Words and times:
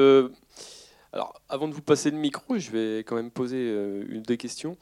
Euh, 0.00 0.30
alors, 1.12 1.40
avant 1.48 1.68
de 1.68 1.74
vous 1.74 1.82
passer 1.82 2.10
le 2.10 2.16
micro, 2.16 2.58
je 2.58 2.70
vais 2.70 2.98
quand 3.00 3.16
même 3.16 3.30
poser 3.30 3.58
euh, 3.58 4.04
une 4.08 4.22
deux 4.22 4.36
questions. 4.36 4.76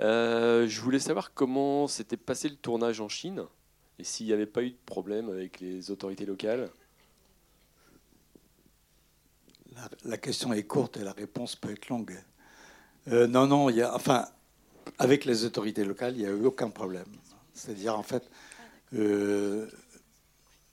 Euh, 0.00 0.66
je 0.66 0.80
voulais 0.80 0.98
savoir 0.98 1.34
comment 1.34 1.86
s'était 1.86 2.16
passé 2.16 2.48
le 2.48 2.56
tournage 2.56 3.00
en 3.00 3.08
Chine 3.08 3.44
et 3.98 4.04
s'il 4.04 4.26
n'y 4.26 4.32
avait 4.32 4.46
pas 4.46 4.62
eu 4.62 4.70
de 4.70 4.78
problème 4.86 5.30
avec 5.30 5.60
les 5.60 5.90
autorités 5.90 6.26
locales. 6.26 6.70
La, 10.04 10.16
question 10.16 10.54
est 10.54 10.62
courte 10.62 10.96
et 10.96 11.04
la 11.04 11.12
réponse 11.12 11.54
peut 11.54 11.70
être 11.70 11.88
longue. 11.88 12.18
Euh, 13.08 13.26
non, 13.26 13.46
non, 13.46 13.68
enfin, 13.94 14.26
avec 14.98 15.26
les 15.26 15.44
autorités 15.44 15.84
locales, 15.84 16.14
il 16.16 16.20
n'y 16.20 16.26
a 16.26 16.30
eu 16.30 16.46
aucun 16.46 16.70
problème. 16.70 17.04
C'est-à-dire, 17.52 17.98
en 17.98 18.02
fait, 18.02 18.30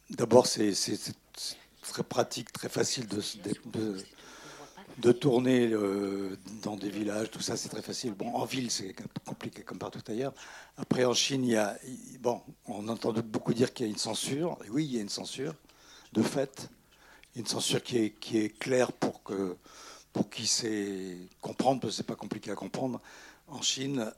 d'abord, 0.09 0.47
c'est 0.47 0.73
très 1.87 2.03
pratique, 2.03 2.51
très 2.51 2.69
facile 2.69 3.07
de, 3.07 3.21
de, 3.71 3.97
de- 4.97 5.11
tourner 5.11 5.69
euh, 5.71 6.37
dans 6.61 6.75
des 6.75 6.89
villages, 6.89 7.31
tout 7.31 7.41
ça, 7.41 7.57
c'est 7.57 7.69
très 7.69 7.81
facile. 7.81 8.13
Bon, 8.13 8.33
en 8.33 8.45
ville, 8.45 8.69
c'est 8.71 8.95
compliqué 9.25 9.63
comme 9.63 9.77
partout 9.77 10.01
ailleurs. 10.07 10.33
Après, 10.77 11.05
en 11.05 11.13
Chine, 11.13 11.43
il 11.43 11.51
y 11.51 11.55
a, 11.57 11.77
bon, 12.19 12.41
on 12.65 12.87
entend 12.87 13.13
beaucoup 13.13 13.53
dire 13.53 13.73
qu'il 13.73 13.85
y 13.85 13.89
a 13.89 13.91
une 13.91 13.97
censure. 13.97 14.57
Oui, 14.69 14.85
il 14.85 14.95
y 14.95 14.97
a 14.97 15.01
une 15.01 15.09
censure, 15.09 15.53
de 16.13 16.21
fait. 16.21 16.69
Une 17.35 17.47
censure 17.47 17.81
qui 17.81 17.97
est, 17.97 18.09
qui 18.11 18.37
est 18.37 18.49
claire 18.49 18.91
pour 18.91 19.23
que 19.23 19.57
pour 20.13 20.29
qui 20.29 20.45
sait 20.45 21.17
comprendre, 21.41 21.81
parce 21.81 21.93
que 21.93 21.97
c'est 21.97 22.03
pas 22.03 22.15
compliqué 22.15 22.51
à 22.51 22.55
comprendre. 22.55 23.01
En 23.47 23.63
Chine, 23.63 24.11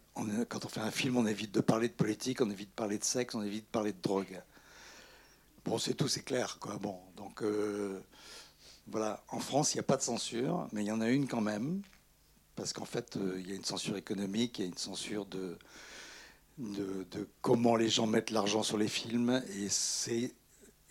quand 0.49 0.65
on 0.65 0.67
fait 0.67 0.81
un 0.81 0.91
film, 0.91 1.15
on 1.15 1.25
évite 1.25 1.53
de 1.53 1.61
parler 1.61 1.87
de 1.87 1.93
politique, 1.93 2.41
on 2.41 2.51
évite 2.51 2.69
de 2.69 2.75
parler 2.75 2.97
de 2.97 3.03
sexe, 3.05 3.33
on 3.33 3.41
évite 3.41 3.63
de 3.63 3.69
parler 3.71 3.93
de 3.93 4.01
drogue. 4.01 4.41
Bon, 5.63 5.77
c'est 5.77 5.93
tout, 5.93 6.09
c'est 6.09 6.23
clair, 6.23 6.57
quoi. 6.59 6.77
Bon, 6.77 6.99
donc 7.15 7.41
euh, 7.41 7.99
voilà. 8.87 9.23
En 9.29 9.39
France, 9.39 9.73
il 9.73 9.77
n'y 9.77 9.81
a 9.81 9.83
pas 9.83 9.97
de 9.97 10.01
censure, 10.01 10.67
mais 10.71 10.83
il 10.83 10.87
y 10.87 10.91
en 10.91 11.01
a 11.01 11.09
une 11.09 11.27
quand 11.27 11.41
même, 11.41 11.81
parce 12.55 12.73
qu'en 12.73 12.85
fait, 12.85 13.17
euh, 13.17 13.37
il 13.39 13.49
y 13.49 13.51
a 13.51 13.55
une 13.55 13.65
censure 13.65 13.97
économique, 13.97 14.59
il 14.59 14.61
y 14.61 14.65
a 14.65 14.67
une 14.67 14.77
censure 14.77 15.25
de, 15.25 15.57
comment 17.41 17.75
les 17.75 17.89
gens 17.89 18.07
mettent 18.07 18.31
l'argent 18.31 18.63
sur 18.63 18.77
les 18.77 18.87
films, 18.87 19.41
et 19.57 19.67
c'est 19.69 20.33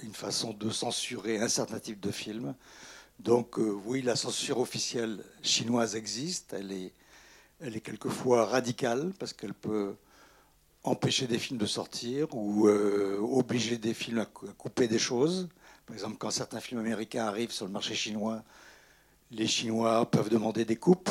une 0.01 0.13
façon 0.13 0.53
de 0.53 0.71
censurer 0.71 1.39
un 1.39 1.49
certain 1.49 1.79
type 1.79 2.01
de 2.01 2.11
film. 2.11 2.55
Donc 3.21 3.59
euh, 3.59 3.71
oui, 3.85 4.03
la 4.03 4.17
censure 4.17 4.59
officielle 4.59 5.25
chinoise 5.43 5.95
existe. 5.95 6.53
Elle 6.53 6.73
est, 6.73 6.93
quelquefois 7.81 8.45
radicale 8.45 9.13
parce 9.19 9.33
qu'elle 9.33 9.55
peut 9.55 9.95
empêcher 10.83 11.27
des 11.27 11.39
films 11.39 11.59
de 11.59 11.67
sortir 11.67 12.35
ou 12.35 12.69
obliger 12.69 13.79
des 13.79 13.95
films 13.95 14.19
à 14.19 14.27
couper 14.27 14.87
des 14.89 14.99
choses. 14.99 15.49
Par 15.87 15.95
exemple, 15.95 16.17
quand 16.19 16.31
certains 16.31 16.61
films 16.61 16.81
américains 16.81 17.27
arrivent 17.27 17.53
sur 17.53 17.67
le 17.67 17.73
marché 17.73 17.95
chinois, 17.95 18.43
les 19.31 19.47
Chinois 19.47 20.11
peuvent 20.11 20.29
demander 20.29 20.65
des 20.65 20.77
coupes. 20.77 21.11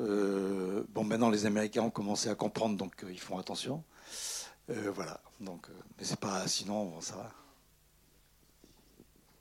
Euh, 0.00 0.84
bon, 0.90 1.04
maintenant 1.04 1.30
les 1.30 1.46
Américains 1.46 1.82
ont 1.82 1.90
commencé 1.90 2.28
à 2.28 2.34
comprendre, 2.34 2.76
donc 2.76 3.04
euh, 3.04 3.12
ils 3.12 3.20
font 3.20 3.38
attention. 3.38 3.82
Euh, 4.70 4.90
voilà. 4.94 5.20
Donc, 5.40 5.68
mais 5.98 6.04
c'est 6.04 6.18
pas 6.18 6.46
sinon 6.46 7.00
ça 7.00 7.16
va. 7.16 7.30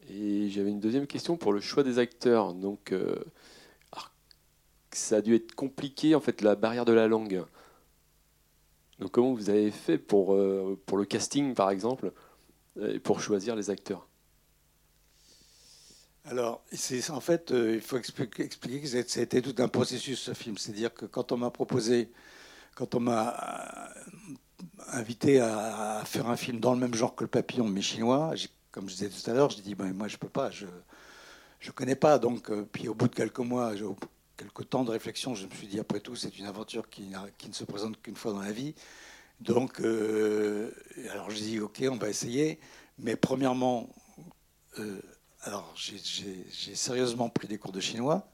Et 0.09 0.49
j'avais 0.49 0.69
une 0.69 0.79
deuxième 0.79 1.07
question 1.07 1.37
pour 1.37 1.53
le 1.53 1.61
choix 1.61 1.83
des 1.83 1.97
acteurs. 1.97 2.53
Donc, 2.53 2.93
ça 4.91 5.17
a 5.17 5.21
dû 5.21 5.33
être 5.33 5.55
compliqué, 5.55 6.13
en 6.13 6.19
fait, 6.19 6.41
la 6.41 6.55
barrière 6.55 6.83
de 6.83 6.91
la 6.91 7.07
langue. 7.07 7.45
Donc, 8.99 9.11
comment 9.11 9.33
vous 9.33 9.49
avez 9.49 9.71
fait 9.71 9.97
pour, 9.97 10.35
le 10.35 11.05
casting, 11.05 11.53
par 11.55 11.69
exemple, 11.69 12.11
pour 13.03 13.21
choisir 13.21 13.55
les 13.55 13.69
acteurs 13.69 14.07
Alors, 16.25 16.63
en 17.09 17.19
fait, 17.19 17.51
euh, 17.51 17.75
il 17.75 17.81
faut 17.81 17.97
expliquer, 17.97 18.43
expliquer 18.43 18.81
que 18.81 19.19
été 19.19 19.41
tout 19.41 19.55
un 19.61 19.67
processus 19.67 20.19
ce 20.19 20.33
film. 20.33 20.57
C'est-à-dire 20.57 20.93
que 20.93 21.05
quand 21.05 21.31
on 21.31 21.37
m'a 21.37 21.51
proposé, 21.51 22.11
quand 22.75 22.95
on 22.95 22.99
m'a 23.01 23.29
euh, 23.29 24.33
invité 24.93 25.39
à, 25.39 26.03
faire 26.05 26.27
un 26.29 26.37
film 26.37 26.59
dans 26.59 26.73
le 26.73 26.79
même 26.79 26.95
genre 26.95 27.15
que 27.15 27.23
Le 27.23 27.29
Papillon, 27.29 27.67
mais 27.67 27.81
chinois, 27.81 28.33
comme 28.71 28.89
je 28.89 28.95
disais 28.95 29.09
tout 29.09 29.29
à 29.29 29.33
l'heure, 29.33 29.49
j'ai 29.49 29.61
dit, 29.61 29.75
moi 29.75 30.07
je 30.07 30.17
peux 30.17 30.29
pas, 30.29 30.49
je 30.49 30.65
je 31.63 31.71
connais 31.71 31.95
pas. 31.95 32.19
Donc, 32.19 32.51
euh, 32.51 32.67
puis 32.71 32.87
au 32.89 32.93
bout 32.93 33.07
de 33.07 33.15
quelques 33.15 33.39
mois, 33.39 33.73
quelques 34.37 34.69
temps 34.69 34.83
de 34.83 34.91
réflexion, 34.91 35.33
je 35.33 35.47
me 35.47 35.51
suis 35.51 35.67
dit, 35.67 35.79
après 35.79 36.01
tout, 36.01 36.15
c'est 36.15 36.37
une 36.37 36.45
aventure 36.45 36.89
qui, 36.89 37.13
qui 37.37 37.47
ne 37.49 37.53
se 37.53 37.63
présente 37.63 38.01
qu'une 38.01 38.15
fois 38.15 38.33
dans 38.33 38.41
la 38.41 38.51
vie. 38.51 38.75
Donc, 39.43 39.81
euh, 39.81 40.71
alors 41.11 41.29
j'ai 41.29 41.41
dit, 41.43 41.59
ok, 41.59 41.83
on 41.91 41.97
va 41.97 42.07
essayer. 42.09 42.59
Mais 42.97 43.17
premièrement, 43.17 43.89
euh, 44.79 45.01
alors, 45.41 45.73
j'ai- 45.75 46.75
sérieusement 46.75 47.29
pris 47.29 47.49
des 47.49 47.57
cours 47.57 47.73
de 47.73 47.81
chinois. 47.81 48.25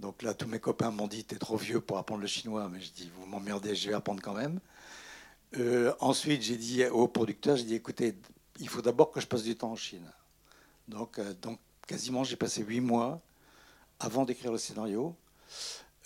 Donc 0.00 0.22
là, 0.22 0.34
tous 0.34 0.46
mes 0.46 0.60
copains 0.60 0.90
m'ont 0.90 1.06
dit, 1.08 1.24
t'es 1.24 1.36
trop 1.36 1.56
vieux 1.56 1.80
pour 1.80 1.96
apprendre 1.96 2.20
le 2.20 2.26
chinois. 2.26 2.68
Mais 2.70 2.80
je 2.80 2.92
dis, 2.92 3.10
vous 3.16 3.24
m'emmerdez, 3.24 3.74
je 3.74 3.88
vais 3.88 3.94
apprendre 3.94 4.20
quand 4.22 4.34
même. 4.34 4.60
Euh, 5.56 5.94
ensuite, 6.00 6.42
j'ai 6.42 6.56
dit 6.56 6.84
au 6.84 7.08
producteur, 7.08 7.56
j'ai 7.56 7.64
dit, 7.64 7.74
écoutez, 7.74 8.14
il 8.60 8.68
faut 8.68 8.82
d'abord 8.82 9.10
que 9.12 9.20
je 9.20 9.26
passe 9.26 9.44
du 9.44 9.56
temps 9.56 9.72
en 9.72 9.76
Chine. 9.76 10.06
Donc, 10.88 11.18
euh, 11.18 11.32
donc 11.40 11.58
quasiment, 11.86 12.22
j'ai 12.22 12.36
passé 12.36 12.62
huit 12.62 12.80
mois 12.80 13.22
avant 13.98 14.26
d'écrire 14.26 14.52
le 14.52 14.58
scénario. 14.58 15.16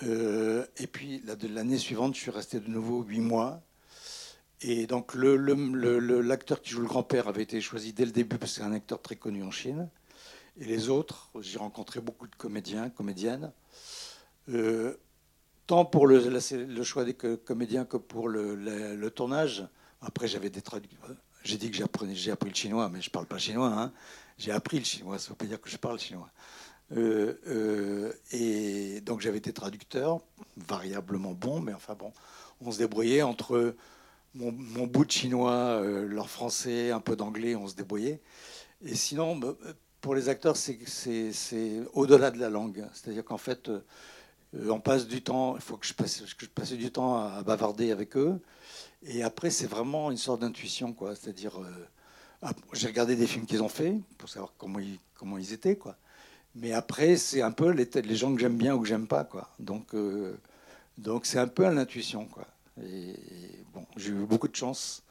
Et 0.03 0.87
puis, 0.87 1.23
l'année 1.49 1.79
suivante, 1.79 2.15
je 2.15 2.21
suis 2.21 2.31
resté 2.31 2.61
de 2.61 2.69
nouveau 2.69 3.03
huit 3.03 3.21
mois. 3.21 3.63
Et 4.63 4.87
donc, 4.87 5.15
l'acteur 5.15 6.63
qui 6.63 6.71
joue 6.71 6.81
le 6.81 6.87
grand-père 6.89 7.29
avait 7.29 7.43
été 7.43 7.61
choisi 7.61 7.93
dès 7.93 8.05
le 8.05 8.11
début 8.13 8.39
parce 8.39 8.53
que 8.53 8.59
c'est 8.59 8.65
un 8.65 8.73
acteur 8.73 9.03
très 9.03 9.17
connu 9.17 9.43
en 9.43 9.51
Chine. 9.51 9.89
Et 10.59 10.65
les 10.65 10.89
autres, 10.89 11.31
j'ai 11.41 11.59
rencontré 11.59 12.01
beaucoup 12.01 12.27
de 12.27 12.35
comédiens, 12.37 12.89
comédiennes. 12.89 13.53
Euh, 14.49 14.95
tant 15.67 15.85
pour 15.85 16.07
le, 16.07 16.41
choix 16.83 17.05
des 17.05 17.15
co- 17.15 17.37
comédiens 17.37 17.85
que 17.85 17.99
pour 17.99 18.29
le, 18.29 19.09
tournage. 19.11 19.67
Après, 20.01 20.27
j'avais 20.29 20.51
des 20.51 20.63
traducteurs. 20.63 21.11
J'ai 21.45 21.59
dit 21.59 21.71
que 21.71 21.77
j'ai 21.77 22.31
appris 22.33 22.49
le 22.49 22.55
chinois, 22.55 22.89
mais 22.89 23.01
je 23.01 23.11
parle 23.11 23.27
pas 23.27 23.39
chinois. 23.39 23.69
hein. 23.69 23.93
J'ai 24.39 24.53
appris 24.53 24.79
le 24.79 24.85
chinois, 24.85 25.19
ça 25.19 25.27
ne 25.27 25.29
veut 25.31 25.37
pas 25.37 25.47
dire 25.47 25.61
que 25.61 25.69
je 25.71 25.77
parle 25.77 25.99
chinois. 25.99 26.31
Euh, 26.93 27.35
euh, 27.49 28.13
et 28.31 29.01
donc 29.01 29.21
j'avais 29.21 29.41
des 29.41 29.53
traducteurs, 29.53 30.21
variablement 30.57 31.33
bons, 31.33 31.61
mais 31.61 31.75
enfin 31.75 31.95
bon, 31.95 32.13
on 32.61 32.71
se 32.71 32.79
débrouillait 32.79 33.23
entre 33.23 33.75
mon, 34.37 34.87
bout 34.87 35.05
de 35.05 35.11
chinois, 35.11 35.53
euh, 35.53 36.07
leur 36.07 36.29
français, 36.29 36.91
un 36.91 37.01
peu 37.01 37.17
d'anglais, 37.17 37.57
on 37.57 37.67
se 37.69 37.75
débrouillait. 37.75 38.21
Et 38.85 38.95
sinon, 38.95 39.41
pour 40.01 40.15
les 40.15 40.29
acteurs, 40.29 40.57
c'est- 40.57 40.79
au-delà 41.95 42.31
de 42.31 42.39
la 42.39 42.51
langue. 42.51 42.87
C'est-à-dire 42.93 43.25
qu'en 43.25 43.39
fait, 43.39 43.69
euh, 43.69 43.81
on 44.71 44.81
passe 44.81 45.07
du 45.07 45.23
temps, 45.23 45.57
il 45.57 45.63
faut 45.63 45.77
que 45.77 45.87
je 45.87 45.95
passe, 45.95 46.23
que 46.35 46.47
je 46.65 46.75
du 46.77 46.93
temps 46.93 47.19
à 47.19 47.43
bavarder 47.43 47.93
avec 47.93 48.17
eux. 48.17 48.41
Et 49.03 49.23
après, 49.23 49.51
c'est 49.51 49.67
vraiment 49.67 50.11
une 50.11 50.17
sorte 50.19 50.41
d'intuition, 50.43 50.93
quoi. 50.93 51.15
C'est-à-dire, 51.17 51.61
euh, 51.61 52.51
j'ai 52.73 52.89
regardé 52.89 53.17
des 53.17 53.27
films 53.27 53.47
qu'ils 53.47 53.63
ont 53.63 53.69
fait 53.69 53.95
pour 54.19 54.29
savoir 54.29 54.53
comment 54.59 54.79
ils, 54.79 54.99
comment 55.15 55.39
ils 55.39 55.53
étaient, 55.53 55.77
quoi. 55.77 55.97
Mais 56.55 56.73
après, 56.73 57.17
c'est 57.17 57.43
un 57.43 57.53
peu 57.53 57.71
les, 57.71 58.17
gens 58.17 58.35
que 58.35 58.41
j'aime 58.41 58.57
bien 58.57 58.75
ou 58.75 58.81
que 58.81 58.89
j'aime 58.89 59.07
pas, 59.07 59.25
quoi. 59.25 59.51
Donc, 59.61 59.95
donc 60.99 61.27
c'est 61.27 61.39
un 61.39 61.49
peu 61.49 61.67
à 61.67 61.73
l'intuition, 61.73 62.27
quoi. 62.27 62.47
Et, 62.83 63.15
bon, 63.73 63.87
j'ai 63.97 64.11
eu 64.11 64.27
beaucoup 64.27 64.49
de 64.49 64.57
chance 64.57 65.03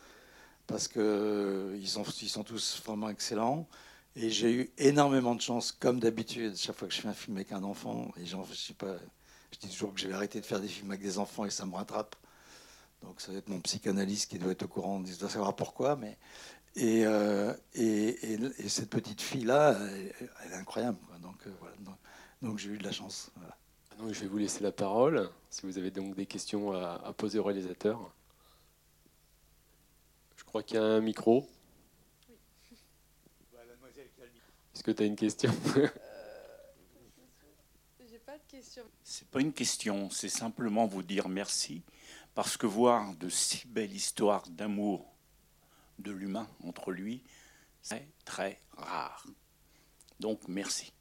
parce 0.67 0.87
que 0.87 0.99
euh, 0.99 1.85
sont, 1.85 2.03
ils 2.21 2.29
sont 2.29 2.43
tous 2.43 2.81
vraiment 2.85 3.09
excellents. 3.09 3.67
Et 4.15 4.29
j'ai 4.29 4.51
eu 4.53 4.71
énormément 4.77 5.35
de 5.35 5.41
chance, 5.41 5.71
comme 5.73 5.99
d'habitude, 5.99 6.55
chaque 6.57 6.77
fois 6.77 6.87
que 6.87 6.93
je 6.93 7.01
fais 7.01 7.07
un 7.07 7.13
film 7.13 7.35
avec 7.37 7.51
un 7.51 7.63
enfant. 7.63 8.11
Et 8.17 8.25
je 8.25 8.37
sais 8.53 8.73
pas, 8.73 8.95
je 9.51 9.59
dis 9.59 9.69
toujours 9.69 9.93
que 9.93 9.99
je 9.99 10.07
vais 10.07 10.13
arrêter 10.13 10.39
de 10.39 10.45
faire 10.45 10.61
des 10.61 10.67
films 10.69 10.91
avec 10.91 11.01
des 11.01 11.17
enfants 11.19 11.45
et 11.45 11.49
ça 11.49 11.65
me 11.65 11.75
rattrape. 11.75 12.15
Donc 13.01 13.21
ça 13.21 13.29
doit 13.29 13.39
être 13.39 13.49
mon 13.49 13.59
psychanalyste 13.61 14.29
qui 14.29 14.39
doit 14.39 14.51
être 14.51 14.63
au 14.63 14.67
courant, 14.67 15.03
il 15.05 15.17
doit 15.17 15.29
savoir 15.29 15.55
pourquoi. 15.55 15.95
Mais 15.95 16.17
et, 16.75 17.05
euh, 17.05 17.53
et, 17.73 18.33
et, 18.33 18.39
et 18.57 18.69
cette 18.69 18.89
petite 18.89 19.21
fille 19.21 19.45
là, 19.45 19.77
elle, 19.79 20.51
est 20.51 20.55
incroyable. 20.55 20.97
euh. 21.13 21.19
Donc, 21.19 21.43
donc 22.41 22.57
j'ai 22.57 22.69
eu 22.69 22.77
de 22.77 22.83
la 22.83 22.91
chance. 22.91 23.31
Donc, 23.97 24.11
je 24.11 24.21
vais 24.21 24.27
vous 24.27 24.37
laisser 24.37 24.61
la 24.61 24.71
parole, 24.71 25.29
si 25.49 25.65
vous 25.65 25.77
avez 25.77 25.91
donc 25.91 26.15
des 26.15 26.25
questions 26.25 26.73
à, 26.73 27.01
à 27.03 27.13
poser 27.13 27.39
au 27.39 27.43
réalisateur. 27.43 28.11
Je 30.35 30.43
crois 30.43 30.63
qu'il 30.63 30.75
y 30.77 30.79
a 30.79 30.83
un 30.83 31.01
micro. 31.01 31.47
Est-ce 34.73 34.83
que 34.83 34.91
tu 34.91 35.03
as 35.03 35.05
une 35.05 35.15
question? 35.15 35.51
J'ai 38.09 38.19
pas 38.19 38.37
de 38.37 38.43
question. 38.49 38.83
C'est 39.03 39.27
pas 39.29 39.39
une 39.39 39.53
question, 39.53 40.09
c'est 40.09 40.29
simplement 40.29 40.85
vous 40.85 41.01
dire 41.01 41.29
merci 41.29 41.81
parce 42.33 42.57
que 42.57 42.67
voir 42.67 43.15
de 43.15 43.29
si 43.29 43.65
belles 43.67 43.93
histoires 43.93 44.47
d'amour 44.49 45.09
de 45.99 46.11
l'humain 46.11 46.49
entre 46.63 46.91
lui, 46.91 47.23
c'est 47.81 48.05
très 48.25 48.59
rare. 48.75 49.25
Donc 50.19 50.41
merci. 50.49 50.91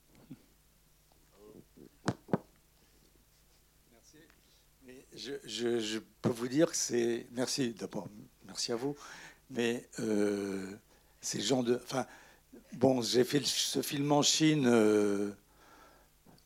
Mais 4.85 5.03
je, 5.15 5.99
peux 6.23 6.31
vous 6.31 6.49
dire 6.49 6.71
que 6.71 6.77
c'est. 6.77 7.27
Merci 7.33 7.73
d'abord, 7.73 8.09
merci 8.47 8.73
à 8.73 8.77
vous. 8.77 8.97
Mais 9.51 9.89
euh, 10.01 10.73
c'est 11.21 11.39
le 11.39 11.45
genre 11.45 11.65
de. 11.65 11.81
Enfin, 11.85 12.07
Bon, 12.73 13.03
j'ai 13.03 13.25
fait 13.25 13.45
ce 13.45 13.83
film 13.83 14.11
en 14.11 14.23
Chine 14.23 14.67
euh, 14.67 15.31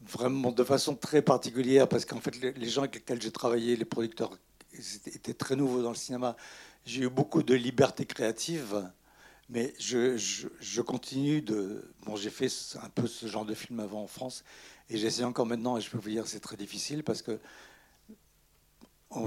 vraiment 0.02 0.52
de 0.52 0.62
façon 0.62 0.94
très 0.94 1.22
particulière 1.22 1.88
parce 1.88 2.04
qu'en 2.04 2.20
fait, 2.20 2.38
les, 2.56 2.68
gens 2.68 2.82
avec 2.82 2.96
lesquels 2.96 3.22
j'ai 3.22 3.30
travaillé, 3.30 3.76
les 3.76 3.84
producteurs, 3.84 4.38
étaient 5.06 5.34
très 5.34 5.56
nouveaux 5.56 5.82
dans 5.82 5.90
le 5.90 5.96
cinéma. 5.96 6.36
J'ai 6.84 7.04
eu 7.04 7.08
beaucoup 7.08 7.42
de 7.42 7.54
liberté 7.54 8.04
créative, 8.04 8.90
mais 9.48 9.72
je, 9.78 10.80
continue 10.82 11.40
de. 11.40 11.90
Bon, 12.04 12.14
j'ai 12.16 12.30
fait 12.30 12.48
un 12.82 12.90
peu 12.90 13.06
ce 13.06 13.26
genre 13.26 13.46
de 13.46 13.54
film 13.54 13.80
avant 13.80 14.02
en 14.02 14.06
France 14.06 14.44
et 14.90 14.98
j'essaie 14.98 15.24
encore 15.24 15.46
maintenant 15.46 15.78
et 15.78 15.80
je 15.80 15.90
peux 15.90 15.98
vous 15.98 16.10
dire 16.10 16.26
c'est 16.26 16.40
très 16.40 16.56
difficile 16.56 17.04
parce 17.04 17.22
que 17.22 17.40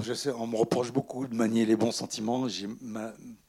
je 0.01 0.13
sais, 0.13 0.31
on 0.31 0.47
me 0.47 0.55
reproche 0.55 0.91
beaucoup 0.91 1.27
de 1.27 1.35
manier 1.35 1.65
les 1.65 1.75
bons 1.75 1.91
sentiments, 1.91 2.47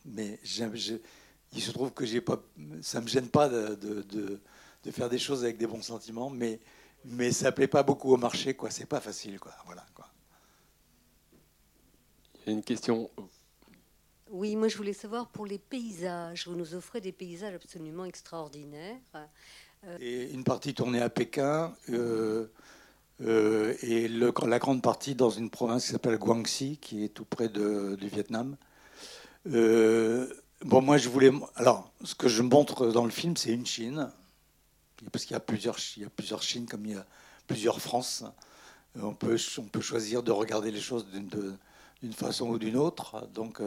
mais 0.05 0.38
il 0.44 1.62
se 1.62 1.70
trouve 1.70 1.93
que 1.93 2.19
pas, 2.20 2.43
ça 2.81 2.99
ne 2.99 3.05
me 3.05 3.08
gêne 3.08 3.29
pas 3.29 3.49
de, 3.49 3.75
de, 3.75 4.40
de, 4.84 4.90
faire 4.90 5.08
des 5.08 5.19
choses 5.19 5.44
avec 5.44 5.58
des 5.58 5.67
bons 5.67 5.82
sentiments, 5.82 6.31
mais, 6.31 6.61
mais 7.05 7.32
ça 7.32 7.46
ne 7.46 7.50
plaît 7.50 7.69
pas 7.69 7.82
beaucoup 7.82 8.12
au 8.12 8.17
marché, 8.17 8.55
quoi. 8.55 8.70
c'est 8.70 8.87
pas 8.87 9.00
facile. 9.00 9.38
Quoi. 9.38 9.52
Voilà, 9.67 9.84
quoi. 9.94 10.08
Il 12.46 12.50
y 12.50 12.55
a 12.55 12.56
une 12.56 12.64
question. 12.64 13.11
Oui, 14.31 14.56
moi 14.56 14.69
je 14.69 14.79
voulais 14.79 14.94
savoir 14.94 15.29
pour 15.29 15.44
les 15.44 15.58
paysages, 15.58 16.49
vous 16.49 16.56
nous 16.56 16.75
offrez 16.75 17.02
des 17.02 17.12
paysages 17.12 17.55
absolument 17.55 18.06
extraordinaires. 18.06 18.96
Et 20.00 20.31
une 20.32 20.44
partie 20.44 20.75
tournée 20.75 21.02
à 21.02 21.11
Pékin. 21.11 21.76
Euh, 21.90 22.46
euh, 23.20 23.74
et 23.82 24.08
la 24.08 24.58
grande 24.58 24.82
partie 24.82 25.14
dans 25.14 25.30
une 25.30 25.50
province 25.50 25.84
qui 25.84 25.92
s'appelle 25.92 26.16
Guangxi, 26.16 26.78
qui 26.78 27.04
est 27.04 27.08
tout 27.08 27.24
près 27.24 27.48
du 27.48 28.08
Vietnam. 28.08 28.56
Euh, 29.48 30.26
bon, 30.62 30.82
moi, 30.82 30.96
je 30.96 31.08
voulais. 31.08 31.30
Alors, 31.56 31.92
ce 32.04 32.14
que 32.14 32.28
je 32.28 32.42
montre 32.42 32.88
dans 32.88 33.04
le 33.04 33.10
film, 33.10 33.36
c'est 33.36 33.52
une 33.52 33.66
Chine, 33.66 34.10
parce 35.12 35.24
qu'il 35.24 35.34
y 35.34 35.36
a 35.36 35.40
plusieurs, 35.40 35.76
il 35.96 36.02
y 36.02 36.06
a 36.06 36.10
plusieurs 36.10 36.42
Chines, 36.42 36.66
comme 36.66 36.86
il 36.86 36.92
y 36.92 36.96
a 36.96 37.06
plusieurs 37.46 37.80
France. 37.80 38.24
Euh, 38.96 39.02
on 39.02 39.14
peut, 39.14 39.36
on 39.58 39.64
peut 39.64 39.80
choisir 39.80 40.22
de 40.22 40.32
regarder 40.32 40.70
les 40.70 40.80
choses 40.80 41.06
d'une 41.12 42.12
façon 42.12 42.48
ou 42.48 42.58
d'une 42.58 42.76
autre. 42.76 43.28
Donc, 43.34 43.60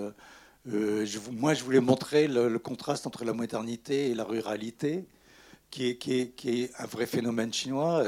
moi, 0.66 1.54
je 1.54 1.64
voulais 1.64 1.80
montrer 1.80 2.28
le, 2.28 2.60
contraste 2.60 3.08
entre 3.08 3.24
la 3.24 3.34
modernité 3.34 4.10
et 4.10 4.16
la 4.16 4.26
ruralité, 4.26 5.06
qui 5.72 5.98
est 6.08 6.72
un 6.78 6.86
vrai 6.88 7.06
phénomène 7.06 7.54
chinois 7.54 8.04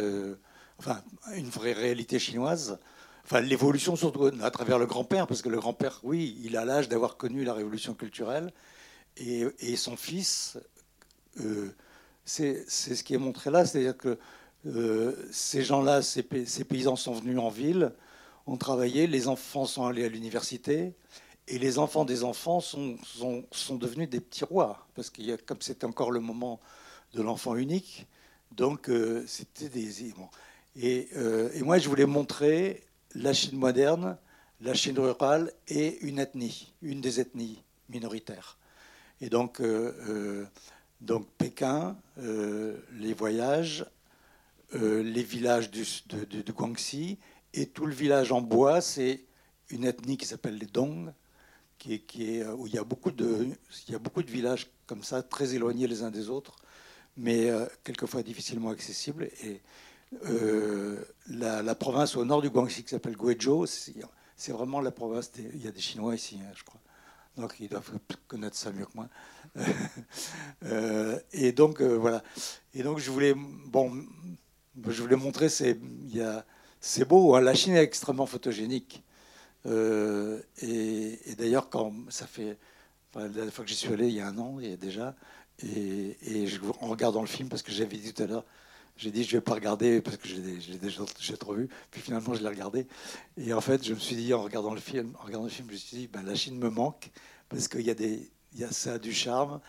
enfin, 0.79 1.01
une 1.35 1.50
vraie 1.50 1.74
réalité 1.74 2.19
chinoise. 2.19 2.79
Enfin, 3.25 3.41
l'évolution 3.41 3.95
surtout 3.95 4.31
à 4.41 4.51
travers 4.51 4.79
le 4.79 4.85
grand-père, 4.85 5.27
parce 5.27 5.41
que 5.41 5.50
le 5.50 5.59
grand-père, 5.59 6.00
oui, 6.03 6.39
il 6.44 6.56
a 6.56 6.65
l'âge 6.65 6.88
d'avoir 6.88 7.18
connu 7.18 7.44
la 7.44 7.53
révolution 7.53 7.94
culturelle, 7.94 8.53
et, 9.18 9.75
son 9.75 9.97
fils, 9.97 10.57
euh, 11.41 11.74
c'est 12.24 12.69
ce 12.69 13.03
qui 13.03 13.15
est 13.15 13.18
montré 13.18 13.50
là, 13.50 13.65
c'est-à-dire 13.65 13.97
que 13.97 14.18
euh, 14.65 15.27
ces 15.31 15.63
gens-là, 15.63 16.01
ces, 16.01 16.24
paysans 16.24 16.95
sont 16.95 17.13
venus 17.13 17.39
en 17.39 17.50
ville, 17.50 17.94
ont 18.45 18.57
travaillé, 18.57 19.07
les 19.07 19.27
enfants 19.27 19.65
sont 19.65 19.85
allés 19.85 20.06
à 20.06 20.09
l'université, 20.09 20.94
et 21.47 21.59
les 21.59 21.80
enfants 21.80 22.06
des 22.06 22.23
enfants 22.23 22.59
sont, 22.59 22.97
sont, 23.51 23.75
devenus 23.75 24.09
des 24.09 24.19
petits 24.19 24.45
rois, 24.45 24.88
parce 24.95 25.09
que 25.09 25.35
comme 25.41 25.62
c'était 25.62 25.85
encore 25.85 26.12
le 26.12 26.19
moment 26.19 26.59
de 27.13 27.21
l'enfant 27.21 27.56
unique, 27.56 28.07
donc 28.51 28.89
euh, 28.89 29.23
c'était 29.27 29.69
des... 29.69 30.13
euh, 30.83 31.50
et, 31.53 31.63
moi, 31.63 31.77
je 31.77 31.89
voulais 31.89 32.06
montrer 32.06 32.83
la 33.15 33.33
Chine 33.33 33.57
moderne, 33.57 34.18
la 34.62 34.74
Chine 34.74 35.00
rurale 35.00 35.51
et 35.68 36.00
une 36.06 36.19
ethnie, 36.19 36.74
une 36.81 37.01
des 37.01 37.19
ethnies 37.19 37.63
minoritaires. 37.89 38.57
Et 39.21 39.29
donc, 39.29 39.59
euh, 39.59 39.94
euh, 40.07 40.45
donc 41.01 41.27
Pékin, 41.38 41.97
les 42.18 43.13
voyages, 43.13 43.85
les 44.74 45.24
villages 45.24 45.71
du, 45.71 45.85
de, 46.07 46.51
Guangxi 46.51 47.18
et 47.53 47.68
tout 47.68 47.85
le 47.85 47.94
village 47.94 48.31
en 48.31 48.41
bois, 48.41 48.81
c'est 48.81 49.23
une 49.69 49.85
ethnie 49.85 50.18
qui 50.18 50.25
s'appelle 50.25 50.57
les 50.57 50.65
Dong, 50.65 51.13
qui 51.77 51.94
est, 51.94 52.45
où 52.47 52.68
il 52.68 52.73
y, 52.73 52.80
a 52.80 52.83
beaucoup 52.83 53.12
de, 53.12 53.47
il 53.88 53.91
y 53.91 53.95
a 53.95 54.00
beaucoup 54.00 54.23
de 54.23 54.31
villages 54.31 54.68
comme 54.88 55.03
ça, 55.03 55.21
très 55.21 55.53
éloignés 55.53 55.88
les 55.88 56.01
uns 56.01 56.12
des 56.12 56.30
autres, 56.30 56.56
mais 57.15 57.50
quelquefois 57.83 58.23
difficilement 58.23 58.69
accessibles. 58.69 59.30
Et, 59.44 59.62
euh, 60.25 61.04
la, 61.30 61.75
province 61.75 62.15
au 62.15 62.25
nord 62.25 62.42
du 62.42 62.50
Guangxi 62.50 62.83
qui 62.83 62.89
s'appelle 62.89 63.18
Guizhou, 63.18 63.65
c'est 63.65 64.51
vraiment 64.51 64.80
la 64.80 64.92
province. 64.92 65.31
il 65.38 65.63
y 65.63 65.68
a 65.68 65.71
des 65.71 65.81
Chinois 65.81 66.15
ici, 66.15 66.39
hein, 66.42 66.51
je 66.56 66.63
crois. 66.63 66.80
Donc 67.36 67.56
ils 67.59 67.69
doivent 67.69 67.92
connaître 68.27 68.56
ça 68.56 68.71
mieux 68.71 68.86
que 68.86 68.95
moi. 68.95 69.09
Euh, 70.65 71.19
et 71.33 71.51
donc 71.51 71.81
euh, 71.81 71.98
voilà. 71.98 72.24
Et 72.74 72.83
donc 72.83 72.98
je 72.98 73.12
voulais, 73.12 73.33
bon, 73.36 73.92
je 74.88 75.01
voulais 75.01 75.15
montrer, 75.15 75.50
c'est, 75.50 75.80
c'est 76.81 77.06
beau. 77.06 77.36
Hein. 77.36 77.42
la 77.42 77.54
Chine 77.54 77.75
est 77.75 77.83
extrêmement 77.83 78.25
photogénique. 78.25 79.04
et, 79.65 81.36
d'ailleurs, 81.38 81.69
quand 81.69 81.94
ça 82.09 82.25
fait, 82.25 82.57
la 83.15 83.30
dernière 83.30 83.54
fois 83.54 83.65
que 83.65 83.69
j'y 83.69 83.77
suis 83.77 83.94
allé, 83.94 84.07
il 84.07 84.15
y 84.15 84.19
a 84.19 84.27
un 84.27 84.38
an, 84.38 84.59
il 84.59 84.69
y 84.69 84.74
a 84.74 84.77
déjà, 84.77 85.15
et, 85.63 86.18
en 86.81 86.88
regardant 86.88 87.21
le 87.21 87.27
film, 87.27 87.50
parce 87.50 87.62
que 87.62 87.71
j'avais 87.71 87.98
dit 87.98 88.13
tout 88.13 88.24
à 88.24 88.27
l'heure, 88.27 88.45
j'ai 88.97 89.11
dit, 89.11 89.23
je 89.23 89.35
ne 89.35 89.38
vais 89.38 89.41
pas 89.41 89.53
regarder 89.53 90.01
parce 90.01 90.17
que 90.17 90.27
j'ai 90.27 90.77
déjà 90.77 91.38
trop 91.38 91.53
vu. 91.53 91.69
Puis 91.91 92.01
finalement, 92.01 92.33
je 92.33 92.41
l'ai 92.41 92.49
regardé. 92.49 92.88
Et 93.38 93.53
en 93.53 93.61
fait, 93.61 93.83
je 93.83 93.94
me 93.94 93.99
suis 93.99 94.15
dit, 94.15 94.33
en 94.33 94.41
regardant 94.41 94.73
le 94.73 94.79
film, 94.79 95.15
regardant 95.19 95.45
le 95.45 95.51
film 95.51 95.67
je 95.69 95.73
me 95.73 95.77
suis 95.77 95.97
dit, 95.97 96.07
ben, 96.07 96.23
la 96.23 96.35
Chine 96.35 96.57
me 96.57 96.69
manque 96.69 97.11
parce 97.49 97.67
qu'il 97.67 97.81
y 97.81 98.63
a 98.63 98.71
ça 98.71 98.94
a 98.94 98.99
du 98.99 99.13
charme. 99.13 99.59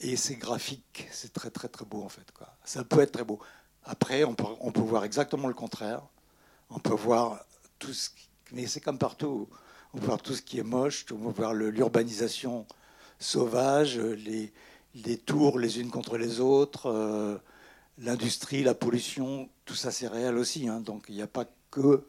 Et 0.00 0.16
c'est 0.16 0.36
graphique. 0.36 1.08
C'est 1.12 1.32
très, 1.32 1.50
très, 1.50 1.68
très 1.68 1.84
beau, 1.84 2.02
en 2.02 2.08
fait. 2.08 2.30
Quoi. 2.32 2.48
Ça 2.64 2.84
peut 2.84 3.00
être 3.00 3.12
très 3.12 3.24
beau. 3.24 3.38
Après, 3.84 4.24
on 4.24 4.34
peut, 4.34 4.44
on 4.60 4.72
peut 4.72 4.80
voir 4.80 5.04
exactement 5.04 5.48
le 5.48 5.54
contraire. 5.54 6.02
On 6.70 6.78
peut 6.78 6.94
voir 6.94 7.44
tout 7.78 7.92
ce 7.92 8.10
qui, 8.10 8.28
mais 8.52 8.66
c'est 8.66 8.80
comme 8.80 8.98
partout. 8.98 9.48
On 9.94 9.98
peut 9.98 10.06
voir 10.06 10.20
tout 10.20 10.34
ce 10.34 10.42
qui 10.42 10.58
est 10.58 10.64
moche. 10.64 11.06
On 11.12 11.32
peut 11.32 11.40
voir 11.40 11.54
l'urbanisation 11.54 12.66
sauvage, 13.18 13.98
les, 13.98 14.52
les 15.04 15.18
tours 15.18 15.58
les 15.58 15.80
unes 15.80 15.90
contre 15.90 16.16
les 16.16 16.40
autres, 16.40 16.86
euh, 16.86 17.36
l'industrie, 17.98 18.62
la 18.62 18.74
pollution, 18.74 19.48
tout 19.64 19.74
ça 19.74 19.90
c'est 19.90 20.08
réel 20.08 20.36
aussi. 20.36 20.68
Hein. 20.68 20.80
donc 20.80 21.06
il 21.08 21.14
n'y 21.14 21.22
a 21.22 21.26
pas 21.26 21.46
que 21.70 22.06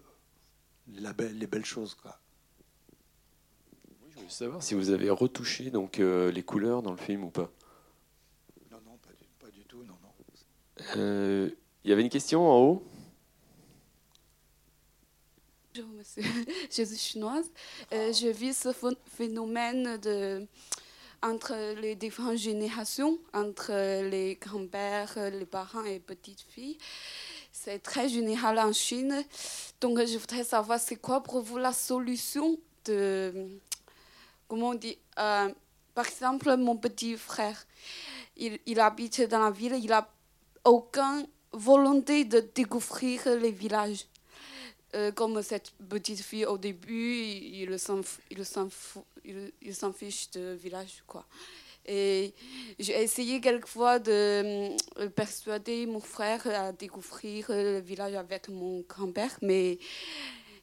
les 0.88 1.48
belles 1.48 1.66
choses. 1.66 1.96
Quoi. 1.96 2.18
je 4.10 4.16
voulais 4.16 4.30
savoir 4.30 4.64
si 4.64 4.74
vous 4.74 4.90
avez 4.90 5.10
retouché 5.10 5.70
donc, 5.70 6.00
euh, 6.00 6.32
les 6.32 6.44
couleurs 6.44 6.82
dans 6.82 6.92
le 6.92 6.98
film 6.98 7.26
ou 7.26 7.30
pas. 7.30 7.52
Non, 8.72 8.80
non, 8.86 8.98
pas 8.98 9.50
du, 9.52 9.66
tout. 9.66 9.84
Non, 9.84 9.98
non. 10.02 10.10
Euh, 10.96 11.50
il 11.84 11.90
y 11.90 11.94
avait 11.94 12.04
une 12.04 12.10
question 12.10 12.50
en 12.50 12.60
haut? 12.60 12.88
Bonjour 15.76 15.90
monsieur, 15.98 16.24
je 16.72 16.84
suis 16.84 16.98
chinoise. 16.98 17.52
je 17.92 18.32
vis 18.32 18.58
ce 18.58 18.70
phénomène 19.06 19.98
de 19.98 20.48
entre 21.22 21.76
les 21.82 21.96
différentes 21.96 22.38
générations, 22.38 23.18
entre 23.34 23.72
les 24.04 24.36
grands-pères, 24.36 25.18
les 25.32 25.46
parents 25.46 25.84
et 25.84 26.00
petites 26.00 26.42
filles. 26.42 26.78
C'est 27.52 27.80
très 27.80 28.08
général 28.08 28.60
en 28.60 28.74
Chine. 28.74 29.24
Donc, 29.82 30.00
je 30.06 30.18
voudrais 30.18 30.44
savoir, 30.44 30.80
c'est 30.80 30.96
quoi 30.96 31.22
pour 31.24 31.42
vous 31.42 31.58
la 31.58 31.74
solution 31.74 32.58
de. 32.86 33.48
Comment 34.48 34.70
on 34.70 34.76
dit 34.76 34.98
euh, 35.20 35.50
Par 35.94 36.08
exemple, 36.08 36.56
mon 36.56 36.78
petit 36.78 37.18
frère, 37.18 37.66
il, 38.38 38.60
il 38.66 38.80
habite 38.80 39.22
dans 39.24 39.40
la 39.40 39.52
ville, 39.52 39.76
il 39.76 39.88
n'a 39.88 40.08
aucune 40.64 41.28
volonté 41.52 42.26
de 42.26 42.40
découvrir 42.54 43.28
les 43.42 43.52
villages. 43.52 44.06
Euh, 44.96 45.12
comme 45.12 45.42
cette 45.42 45.72
petite 45.90 46.22
fille 46.22 46.46
au 46.46 46.58
début, 46.58 47.20
il 47.20 47.78
s'en 47.78 48.00
il, 48.32 49.52
il 49.62 49.76
s'en 49.76 49.92
fiche 49.92 50.32
de 50.32 50.54
village 50.54 51.04
quoi. 51.06 51.26
Et 51.86 52.34
j'ai 52.80 53.02
essayé 53.02 53.42
quelquefois 53.42 54.00
de 54.00 54.12
euh, 54.12 55.10
persuader 55.14 55.86
mon 55.88 56.00
frère 56.00 56.46
à 56.48 56.72
découvrir 56.72 57.48
le 57.50 57.80
village 57.80 58.16
avec 58.16 58.48
mon 58.48 58.82
grand-père, 58.88 59.38
mais 59.42 59.78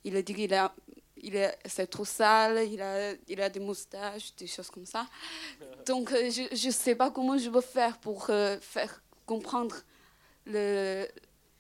il 0.05 0.17
a 0.17 0.23
dit 0.23 0.35
qu'il 0.35 0.55
a, 0.55 0.75
il 1.19 1.37
est, 1.37 1.59
c'est 1.67 1.87
trop 1.87 2.07
sale, 2.07 2.67
il 2.71 2.81
a, 2.81 3.13
il 3.29 3.41
a 3.43 3.51
des 3.51 3.61
moustaches, 3.61 4.35
des 4.37 4.47
choses 4.47 4.71
comme 4.71 4.87
ça. 4.87 5.07
Donc 5.87 6.13
euh, 6.13 6.31
je 6.31 6.67
ne 6.67 6.73
sais 6.73 6.95
pas 6.95 7.11
comment 7.11 7.37
je 7.37 7.51
peux 7.51 7.61
faire 7.61 7.99
pour 7.99 8.27
faire 8.27 9.03
comprendre 9.27 9.77
le, 10.47 11.07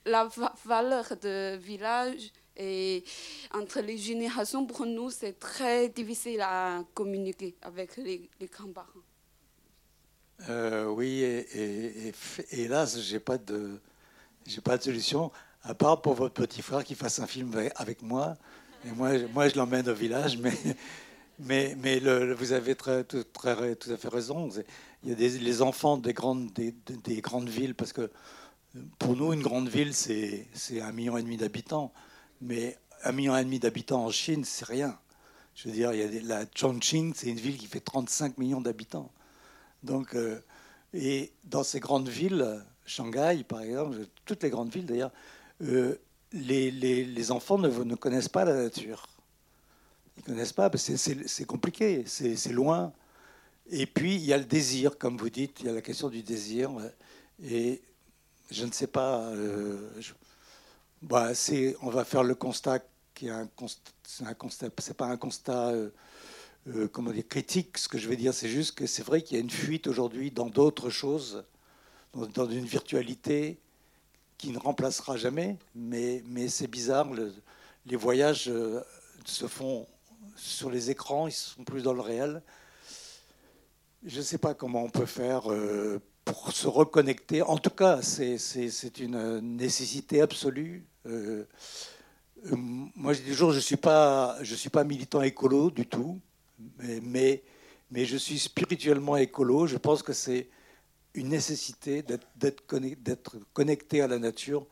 la 0.06 0.28
valeur 0.64 1.14
de 1.20 1.56
village 1.56 2.32
et 2.56 3.04
entre 3.52 3.80
les 3.80 3.98
générations, 3.98 4.66
pour 4.66 4.86
nous, 4.86 5.10
c'est 5.10 5.38
très 5.38 5.88
difficile 5.88 6.40
à 6.40 6.82
communiquer 6.94 7.54
avec 7.62 7.96
les, 7.96 8.28
grands-parents. 8.52 8.88
Euh, 10.48 10.86
oui, 10.86 11.22
et, 11.22 12.12
hélas, 12.50 13.00
je 13.00 13.14
n'ai 13.14 13.20
pas, 13.20 13.38
de, 13.38 13.80
pas 14.62 14.76
de 14.76 14.82
solution, 14.82 15.30
à 15.62 15.74
part 15.74 16.02
pour 16.02 16.14
votre 16.14 16.34
petit 16.34 16.62
frère 16.62 16.84
qui 16.84 16.94
fasse 16.94 17.18
un 17.18 17.26
film 17.26 17.52
avec 17.76 18.02
moi. 18.02 18.36
Et 18.86 18.90
moi, 18.90 19.10
moi 19.32 19.48
je 19.48 19.56
l'emmène 19.56 19.88
au 19.88 19.94
village, 19.94 20.36
mais, 20.38 20.52
Mais, 21.38 21.76
mais 21.80 21.98
vous 22.34 22.52
avez 22.52 22.74
très, 22.76 23.04
tout, 23.04 23.24
à 23.44 23.56
fait 23.96 24.08
raison. 24.08 24.48
Il 25.02 25.10
y 25.10 25.12
a 25.12 25.16
les 25.16 25.62
enfants 25.62 25.96
des 25.96 26.12
grandes, 26.12 26.52
des, 26.52 26.72
des 27.02 27.20
grandes 27.20 27.48
villes, 27.48 27.74
parce 27.74 27.92
que 27.92 28.10
pour 28.98 29.16
nous, 29.16 29.32
une 29.32 29.42
grande 29.42 29.68
ville, 29.68 29.94
c'est 29.94 30.46
un 30.80 30.92
million 30.92 31.16
et 31.16 31.22
demi 31.22 31.36
d'habitants. 31.36 31.92
Mais 32.40 32.78
un 33.04 33.12
million 33.12 33.36
et 33.36 33.44
demi 33.44 33.58
d'habitants 33.58 34.04
en 34.04 34.10
Chine, 34.10 34.44
c'est 34.44 34.64
rien. 34.64 34.98
Je 35.54 35.68
veux 35.68 35.74
dire, 35.74 35.92
il 35.92 36.00
y 36.00 36.18
a 36.18 36.22
la 36.22 36.44
Chongqing, 36.54 37.12
c'est 37.14 37.28
une 37.28 37.38
ville 37.38 37.56
qui 37.56 37.66
fait 37.66 37.80
35 37.80 38.38
millions 38.38 38.60
d'habitants. 38.60 39.10
Donc, 39.82 40.14
euh, 40.14 40.40
et 40.92 41.32
dans 41.44 41.62
ces 41.62 41.80
grandes 41.80 42.08
villes, 42.08 42.64
Shanghai 42.86 43.44
par 43.46 43.60
exemple, 43.60 43.96
toutes 44.24 44.42
les 44.42 44.50
grandes 44.50 44.72
villes 44.72 44.86
d'ailleurs, 44.86 45.12
euh, 45.62 45.96
les, 46.32 46.70
les, 46.70 47.04
les, 47.04 47.30
enfants 47.30 47.58
ne, 47.58 47.68
ne, 47.68 47.94
connaissent 47.94 48.28
pas 48.28 48.44
la 48.44 48.54
nature. 48.54 49.06
Ils 50.16 50.20
ne 50.20 50.26
connaissent 50.26 50.52
pas, 50.52 50.70
parce 50.70 50.88
que 50.88 50.96
c'est 50.96 51.44
compliqué, 51.44 52.04
c'est 52.06 52.52
loin. 52.52 52.92
Et 53.70 53.86
puis, 53.86 54.16
il 54.16 54.24
y 54.24 54.32
a 54.32 54.38
le 54.38 54.44
désir, 54.44 54.98
comme 54.98 55.16
vous 55.16 55.30
dites, 55.30 55.60
il 55.60 55.66
y 55.66 55.68
a 55.68 55.72
la 55.72 55.80
question 55.80 56.08
du 56.08 56.22
désir. 56.22 56.70
Et 57.42 57.82
je 58.50 58.64
ne 58.64 58.72
sais 58.72 58.86
pas. 58.86 59.20
Euh, 59.28 59.90
bah, 61.04 61.32
on 61.82 61.90
va 61.90 62.04
faire 62.04 62.22
le 62.22 62.34
constat 62.34 62.80
qui 63.14 63.26
est 63.26 63.30
un 63.30 63.46
constat. 63.46 64.70
C'est 64.78 64.96
pas 64.96 65.06
un 65.06 65.16
constat. 65.16 65.68
Euh, 65.68 65.90
euh, 66.66 66.88
critique, 67.28 67.76
ce 67.76 67.88
que 67.88 67.98
je 67.98 68.08
vais 68.08 68.16
dire, 68.16 68.32
c'est 68.32 68.48
juste 68.48 68.74
que 68.74 68.86
c'est 68.86 69.02
vrai 69.02 69.20
qu'il 69.20 69.36
y 69.36 69.38
a 69.38 69.42
une 69.42 69.50
fuite 69.50 69.86
aujourd'hui 69.86 70.30
dans 70.30 70.46
d'autres 70.46 70.88
choses, 70.88 71.44
dans, 72.14 72.48
une 72.48 72.64
virtualité 72.64 73.58
qui 74.38 74.48
ne 74.48 74.58
remplacera 74.58 75.18
jamais, 75.18 75.58
mais, 75.74 76.22
c'est 76.48 76.66
bizarre, 76.66 77.10
les 77.84 77.96
voyages 77.96 78.50
se 79.26 79.46
font 79.46 79.86
sur 80.36 80.70
les 80.70 80.90
écrans, 80.90 81.28
ils 81.28 81.32
sont 81.32 81.64
plus 81.64 81.82
dans 81.82 81.92
le 81.92 82.00
réel. 82.00 82.42
Je 84.02 84.16
ne 84.16 84.22
sais 84.22 84.38
pas 84.38 84.54
comment 84.54 84.84
on 84.84 84.90
peut 84.90 85.04
faire 85.04 85.42
pour 86.24 86.50
se 86.50 86.66
reconnecter. 86.66 87.42
En 87.42 87.58
tout 87.58 87.68
cas, 87.68 88.00
c'est 88.00 88.98
une 89.00 89.40
nécessité 89.40 90.22
absolue. 90.22 90.86
Euh, 91.06 91.44
euh, 92.46 92.56
moi, 92.56 93.14
dis 93.14 93.22
toujours, 93.22 93.50
je 93.50 93.56
ne 93.56 93.60
suis, 93.60 93.76
pas, 93.76 94.38
suis 94.42 94.70
pas 94.70 94.84
militant 94.84 95.22
écolo 95.22 95.70
du 95.70 95.86
tout, 95.86 96.20
mais, 96.78 97.00
mais, 97.02 97.42
mais 97.90 98.04
je 98.04 98.16
suis 98.16 98.38
spirituellement 98.38 99.16
écolo. 99.16 99.66
Je 99.66 99.76
pense 99.76 100.02
que 100.02 100.12
c'est 100.12 100.48
une 101.14 101.28
nécessité 101.28 102.02
d'être 102.02 103.36
connecté 103.52 104.02
à 104.02 104.08
la 104.08 104.18
nature. 104.18 104.66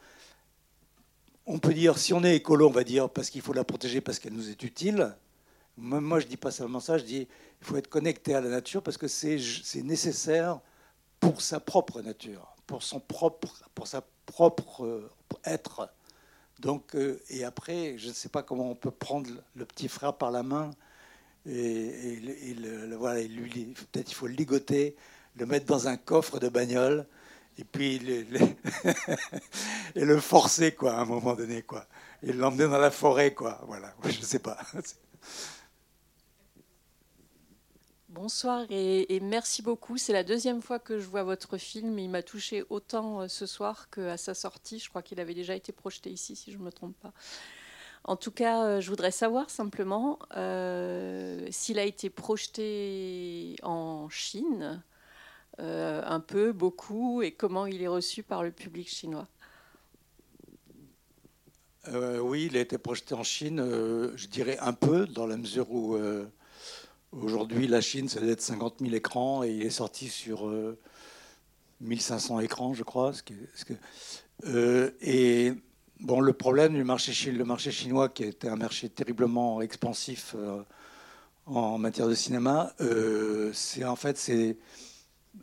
On 1.47 1.59
peut 1.59 1.75
dire, 1.75 1.99
si 1.99 2.12
on 2.12 2.23
est 2.25 2.37
écolo, 2.37 2.69
on 2.69 2.73
va 2.73 2.85
dire 2.85 3.09
parce 3.09 3.31
qu'il 3.31 3.43
faut 3.43 3.53
la 3.53 3.65
protéger, 3.65 4.01
parce 4.01 4.19
qu'elle 4.19 4.33
nous 4.33 4.51
est 4.51 4.62
utile. 4.62 5.15
Moi, 5.77 6.21
je 6.21 6.27
ne 6.27 6.31
dis 6.31 6.37
pas 6.37 6.51
seulement 6.51 6.81
ça, 6.81 6.99
je 6.99 7.05
dis 7.05 7.27
il 7.61 7.67
faut 7.67 7.77
être 7.77 7.89
connecté 7.89 8.35
à 8.35 8.41
la 8.41 8.51
nature 8.51 8.83
parce 8.83 8.99
que 8.99 9.09
c'est 9.09 9.39
nécessaire 9.83 10.61
pour 11.21 11.41
sa 11.41 11.61
propre 11.61 12.03
nature, 12.03 12.55
pour 12.67 12.83
son 12.83 13.01
propre, 13.01 13.49
pour 13.75 13.87
sa 13.87 14.03
propre 14.27 14.85
euh, 14.85 15.11
être. 15.45 15.89
Donc, 16.61 16.94
euh, 16.94 17.21
et 17.30 17.44
après, 17.44 17.97
je 17.99 18.09
ne 18.09 18.12
sais 18.12 18.28
pas 18.28 18.42
comment 18.42 18.71
on 18.71 18.75
peut 18.75 18.90
prendre 18.90 19.30
le 19.56 19.64
petit 19.64 19.88
frère 19.88 20.14
par 20.14 20.30
la 20.30 20.42
main 20.42 20.71
et, 21.44 22.21
le, 22.56 22.94
voilà, 22.94 23.21
peut-être 23.21 24.11
il 24.11 24.14
faut 24.14 24.28
le 24.28 24.35
ligoter, 24.35 24.94
le 25.37 25.47
mettre 25.47 25.66
dans 25.66 25.88
un 25.88 25.97
coffre 25.97 26.38
de 26.38 26.49
bagnole 26.49 27.06
et 27.59 27.64
puis 27.64 27.99
le, 27.99 28.25
et 29.97 30.04
le 30.04 30.21
forcer 30.21 30.73
quoi, 30.73 30.94
à 30.94 31.00
un 31.00 31.04
moment 31.04 31.35
donné 31.35 31.62
quoi, 31.62 31.87
et 32.23 32.32
l'emmener 32.32 32.64
dans 32.64 32.78
la 32.78 32.90
forêt 32.90 33.35
quoi. 33.35 33.61
Voilà, 33.66 33.92
je 34.04 34.18
ne 34.18 34.25
sais 34.25 34.38
pas. 34.38 34.59
Bonsoir 38.12 38.66
et, 38.69 39.21
merci 39.23 39.62
beaucoup. 39.62 39.97
C'est 39.97 40.12
la 40.12 40.23
deuxième 40.23 40.61
fois 40.61 40.78
que 40.78 40.99
je 40.99 41.07
vois 41.07 41.23
votre 41.23 41.57
film. 41.57 41.99
Il 41.99 42.11
m'a 42.11 42.23
touché 42.23 42.62
autant 42.69 43.23
euh, 43.23 43.28
ce 43.28 43.47
soir 43.47 43.88
qu'à 43.88 44.19
sa 44.19 44.35
sortie. 44.35 44.78
Je 44.78 44.90
crois 44.90 45.00
qu'il 45.00 45.19
avait 45.19 45.33
déjà 45.33 45.54
été 45.54 45.73
projeté 45.73 46.11
ici, 46.11 46.37
si 46.37 46.52
je 46.52 46.59
ne 46.59 46.62
me 46.62 46.71
trompe 46.71 46.95
pas. 47.00 47.14
En 48.04 48.16
tout 48.16 48.31
cas, 48.31 48.64
euh, 48.66 48.81
je 48.83 48.90
voudrais 48.90 49.12
savoir 49.12 49.49
simplement 49.49 50.19
euh, 50.37 51.47
s'il 51.50 51.78
a 51.78 51.85
été 51.85 52.11
projeté 52.11 53.57
en 53.62 54.11
Chine, 54.11 54.83
un 55.59 56.21
peu, 56.21 56.52
beaucoup, 56.52 57.23
et 57.23 57.33
comment 57.33 57.64
il 57.64 57.83
est 57.83 57.88
reçu 57.88 58.23
par 58.23 58.42
le 58.42 58.50
public 58.50 58.88
chinois. 58.88 59.28
oui, 62.21 62.49
il 62.50 62.59
a 62.59 62.61
été 62.61 62.76
projeté 62.76 63.14
en 63.14 63.23
Chine, 63.23 63.59
je 64.16 64.26
dirais 64.26 64.59
un 64.59 64.73
peu, 64.75 65.07
dans 65.07 65.26
la 65.26 65.37
mesure 65.37 65.71
où 65.71 65.97
Aujourd'hui, 67.12 67.66
la 67.66 67.83
Chine, 67.83 68.09
ça 68.09 68.21
doit 68.21 68.31
être 68.31 68.40
50 68.40 68.76
000 68.81 68.95
écrans 68.95 69.45
et 69.45 69.50
il 69.50 69.62
est 69.62 69.71
sorti 69.71 70.09
sur 70.09 70.50
1500 71.83 72.38
euh, 72.38 72.40
écrans, 72.40 72.73
je 72.73 72.85
crois. 72.85 73.12
Euh, 74.47 74.90
et 75.02 75.52
bon, 76.00 76.21
le 76.21 76.33
problème 76.33 76.73
du 76.73 76.85
marché, 76.85 77.31
le 77.31 77.45
marché 77.45 77.71
chinois, 77.71 78.09
qui 78.09 78.25
était 78.25 78.49
un 78.49 78.57
marché 78.57 78.88
terriblement 78.88 79.61
expansif 79.61 80.35
euh, 80.38 80.62
en 81.45 81.76
matière 81.76 82.09
de 82.09 82.14
cinéma, 82.14 82.73
c'est 83.52 83.85
en 83.85 83.97
fait 83.97 84.16
c'est 84.16 84.57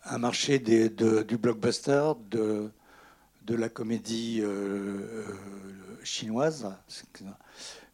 un 0.06 0.18
marché 0.18 0.58
du 0.58 1.38
blockbuster, 1.38 2.14
de 2.32 2.72
la 3.48 3.70
comédie 3.70 4.42
chinoise. 6.04 6.74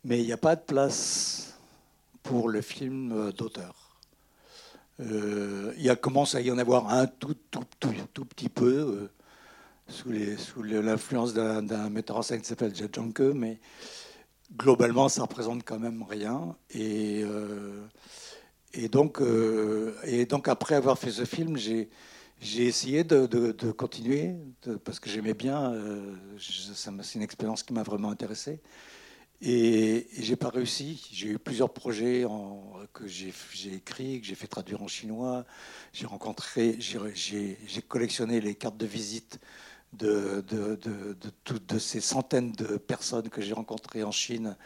Mais 0.06 0.22
il 0.22 0.26
n'y 0.26 0.34
a 0.34 0.38
pas 0.38 0.56
de 0.56 0.62
place 0.62 1.55
pour 2.26 2.50
le 2.50 2.62
film 2.62 3.12
euh, 3.12 3.32
d'auteur. 3.32 4.00
Euh, 5.00 5.74
il 5.78 5.90
a 5.90 5.96
commencé 5.96 6.38
à 6.38 6.42
y 6.42 6.52
en 6.52 6.58
avoir 6.58 6.90
un 6.90 7.06
tout, 7.06 7.36
petit 8.36 8.50
peu, 8.50 8.66
euh, 8.68 9.10
sous 9.88 10.62
l'influence 10.62 11.34
d'un 11.34 11.90
metteur 11.90 12.18
en 12.18 12.22
scène 12.22 12.42
qui 12.42 12.48
s'appelle 12.48 12.76
Jet 12.76 12.94
Janke, 12.94 13.20
mais 13.20 13.60
globalement, 14.56 15.10
ça 15.10 15.22
représente 15.22 15.64
quand 15.64 15.80
même 15.80 16.04
rien. 16.04 16.56
Et, 16.72 17.24
donc, 18.90 19.20
après 20.48 20.76
avoir 20.76 20.98
fait 20.98 21.12
ce 21.12 21.26
film, 21.26 21.58
j'ai 21.58 21.90
essayé 22.42 23.04
de, 23.04 23.28
de, 23.28 23.72
continuer 23.72 24.36
parce 24.86 25.00
que 25.00 25.10
j'aimais 25.10 25.34
bien. 25.36 25.74
c'est 26.40 27.16
une 27.16 27.22
expérience 27.22 27.62
qui 27.62 27.74
m'a 27.74 27.84
vraiment 27.84 28.10
intéressé. 28.10 28.62
Et, 29.42 30.08
j'ai 30.18 30.36
pas 30.36 30.50
réussi. 30.50 31.08
J'ai 31.12 31.30
eu 31.30 31.40
plusieurs 31.40 31.74
projets 31.74 32.26
que 32.94 33.08
j'ai 33.08 33.34
écrits, 33.74 34.22
que 34.22 34.28
j'ai 34.28 34.36
fait 34.36 34.48
traduire 34.48 34.82
en 34.82 34.88
chinois. 34.88 35.46
J'ai 35.94 36.06
rencontré, 36.06 36.78
j'ai 36.80 37.82
collectionné 37.88 38.42
les 38.42 38.56
cartes 38.56 38.78
de 38.78 38.86
visite 38.86 39.40
de, 39.94 40.44
de, 40.48 41.80
ces 41.80 42.02
centaines 42.02 42.52
de 42.52 42.78
personnes 42.78 43.30
que 43.30 43.42
j'ai 43.42 43.54
rencontrées 43.54 44.04
en 44.04 44.12
Chine, 44.12 44.58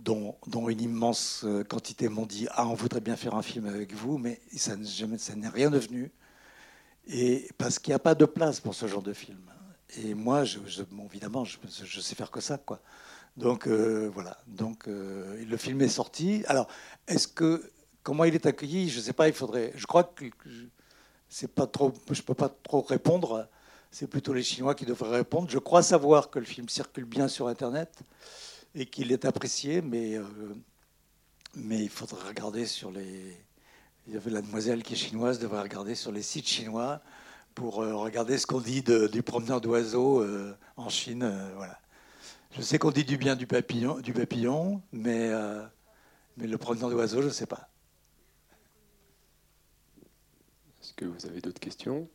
dont, 0.00 0.36
une 0.68 0.80
immense 0.80 1.46
quantité 1.68 2.08
m'ont 2.08 2.26
dit 2.26 2.46
Ah, 2.52 2.66
on 2.66 2.74
voudrait 2.74 3.00
bien 3.00 3.16
faire 3.16 3.34
un 3.34 3.42
film 3.42 3.66
avec 3.66 3.94
vous, 3.94 4.18
mais 4.18 4.40
ça 4.56 4.76
n'est 4.76 5.48
rien 5.48 5.70
devenu. 5.70 6.10
Et 7.06 7.48
parce 7.58 7.78
qu'il 7.78 7.90
n'y 7.90 7.96
a 7.96 7.98
pas 7.98 8.14
de 8.14 8.24
place 8.24 8.60
pour 8.60 8.74
ce 8.74 8.86
genre 8.86 9.02
de 9.02 9.12
film. 9.12 9.40
Et 10.02 10.14
moi, 10.14 10.44
évidemment, 11.04 11.44
je, 11.44 11.58
je 11.84 12.00
sais 12.00 12.14
faire 12.14 12.30
que 12.30 12.40
ça, 12.40 12.56
quoi. 12.56 12.80
Donc 13.36 13.66
euh, 13.66 14.10
voilà. 14.12 14.38
Donc 14.46 14.88
euh, 14.88 15.42
le 15.44 15.56
film 15.56 15.80
est 15.82 15.88
sorti. 15.88 16.44
Alors, 16.46 16.68
est-ce 17.08 17.28
que 17.28 17.70
comment 18.02 18.24
il 18.24 18.34
est 18.34 18.46
accueilli? 18.46 18.88
Je 18.88 18.98
ne 18.98 19.02
sais 19.02 19.12
pas. 19.12 19.28
Il 19.28 19.34
faudrait. 19.34 19.72
Je 19.74 19.86
crois 19.86 20.04
que 20.04 20.24
c'est 21.28 21.52
pas 21.52 21.66
trop. 21.66 21.92
Je 22.10 22.22
peux 22.22 22.34
pas 22.34 22.48
trop 22.48 22.82
répondre. 22.82 23.48
C'est 23.90 24.06
plutôt 24.06 24.32
les 24.32 24.42
Chinois 24.42 24.74
qui 24.74 24.86
devraient 24.86 25.16
répondre. 25.16 25.50
Je 25.50 25.58
crois 25.58 25.82
savoir 25.82 26.30
que 26.30 26.38
le 26.38 26.46
film 26.46 26.68
circule 26.68 27.04
bien 27.04 27.28
sur 27.28 27.48
Internet 27.48 28.02
et 28.74 28.86
qu'il 28.86 29.12
est 29.12 29.26
apprécié, 29.26 29.82
mais 29.82 30.16
euh, 30.16 30.24
mais 31.54 31.82
il 31.82 31.90
faudrait 31.90 32.28
regarder 32.28 32.66
sur 32.66 32.90
les. 32.90 33.36
Il 34.08 34.14
y 34.14 34.16
avait 34.16 34.30
la 34.30 34.42
demoiselle 34.42 34.82
qui 34.82 34.94
est 34.94 34.96
chinoise 34.96 35.38
devrait 35.38 35.62
regarder 35.62 35.94
sur 35.94 36.10
les 36.10 36.22
sites 36.22 36.48
chinois 36.48 37.00
pour 37.54 37.76
regarder 37.76 38.36
ce 38.36 38.46
qu'on 38.46 38.60
dit 38.60 38.82
du 38.82 39.22
promeneur 39.22 39.60
d'oiseaux 39.60 40.26
en 40.76 40.88
Chine. 40.88 41.52
voilà. 41.54 41.81
Je 42.54 42.60
sais 42.60 42.78
qu'on 42.78 42.90
dit 42.90 43.04
du 43.04 43.16
bien 43.16 43.34
du 43.34 43.46
papillon, 43.46 44.00
du 44.00 44.12
papillon 44.12 44.82
mais, 44.92 45.30
euh, 45.30 45.62
mais 46.36 46.46
le 46.46 46.58
promeneur 46.58 46.90
d'oiseau, 46.90 47.22
je 47.22 47.28
ne 47.28 47.32
sais 47.32 47.46
pas. 47.46 47.70
Est-ce 50.82 50.92
que 50.92 51.06
vous 51.06 51.24
avez 51.24 51.40
d'autres 51.40 51.60
questions? 51.60 52.10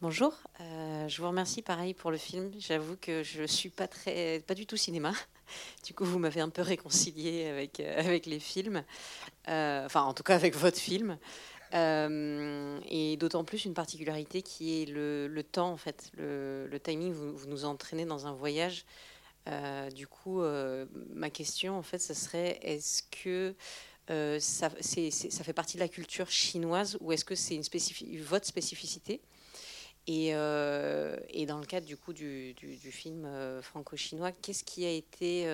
Bonjour, 0.00 0.32
euh, 0.60 1.08
je 1.08 1.20
vous 1.20 1.26
remercie 1.26 1.62
pareil 1.62 1.94
pour 1.94 2.12
le 2.12 2.18
film. 2.18 2.52
J'avoue 2.60 2.96
que 3.00 3.24
je 3.24 3.42
suis 3.42 3.68
pas 3.68 3.88
très, 3.88 4.38
pas 4.46 4.54
du 4.54 4.66
tout 4.66 4.76
cinéma. 4.76 5.12
Du 5.82 5.94
coup, 5.94 6.04
vous 6.04 6.18
m'avez 6.18 6.42
un 6.42 6.50
peu 6.50 6.60
réconcilié 6.60 7.46
avec 7.46 7.80
euh, 7.80 7.98
avec 7.98 8.26
les 8.26 8.38
films, 8.38 8.84
enfin 9.46 10.02
en 10.02 10.12
tout 10.12 10.22
cas 10.22 10.34
avec 10.34 10.54
votre 10.54 10.76
film. 10.76 11.18
Euh, 11.74 12.80
et 12.88 13.16
d'autant 13.18 13.44
plus 13.44 13.64
une 13.64 13.74
particularité 13.74 14.42
qui 14.42 14.82
est 14.82 14.86
le, 14.86 15.42
temps, 15.42 15.70
en 15.70 15.76
fait, 15.76 16.10
le, 16.16 16.78
timing. 16.82 17.12
Vous, 17.12 17.46
nous 17.46 17.64
entraînez 17.64 18.04
dans 18.06 18.26
un 18.26 18.32
voyage. 18.32 18.84
Euh, 19.48 19.90
du 19.90 20.06
coup, 20.06 20.42
euh, 20.42 20.86
ma 21.14 21.30
question, 21.30 21.76
en 21.78 21.82
fait, 21.82 21.98
ce 21.98 22.14
serait 22.14 22.58
est-ce 22.62 23.02
que 23.10 23.54
ça, 24.38 24.70
c'est- 24.80 25.10
ça 25.10 25.44
fait 25.44 25.52
partie 25.52 25.76
de 25.76 25.82
la 25.82 25.88
culture 25.88 26.30
chinoise 26.30 26.96
ou 27.00 27.12
est-ce 27.12 27.24
que 27.26 27.34
c'est 27.34 27.56
spécifi- 27.60 28.18
votre 28.20 28.46
spécificité? 28.46 29.20
Et, 30.06 30.28
et 30.28 31.46
dans 31.46 31.58
le 31.58 31.66
cadre 31.66 31.86
du 31.86 31.98
coup 31.98 32.14
du, 32.14 32.54
du- 32.54 32.92
film 32.92 33.28
franco-chinois, 33.60 34.32
qu'est-ce 34.32 34.64
qui 34.64 34.86
a 34.86 34.90
été 34.90 35.44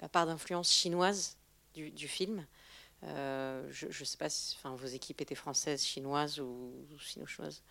la 0.00 0.08
part 0.08 0.26
d'influence 0.26 0.72
chinoise 0.72 1.36
du, 1.74 1.90
du 1.90 2.08
film? 2.08 2.46
Euh, 3.04 3.66
Je 3.70 3.86
ne 3.86 4.04
sais 4.04 4.16
pas 4.16 4.28
si 4.30 4.56
vos 4.64 4.86
équipes 4.86 5.20
étaient 5.20 5.34
françaises, 5.34 5.84
chinoises 5.84 6.38
ou, 6.40 6.72
sino-chinoises 7.00 7.62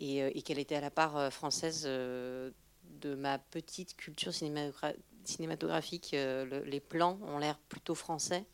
et, 0.00 0.22
euh, 0.22 0.30
et 0.34 0.42
quelle 0.42 0.58
était 0.58 0.80
la 0.80 0.90
part 0.90 1.16
euh, 1.16 1.30
française 1.30 1.84
de 1.84 3.14
ma 3.16 3.38
petite 3.38 3.96
culture 3.96 4.32
cinématographique. 4.32 6.10
le- 6.12 6.62
les 6.64 6.80
plans 6.80 7.18
ont 7.22 7.38
l'air 7.38 7.58
plutôt 7.68 7.94
français. 7.94 8.44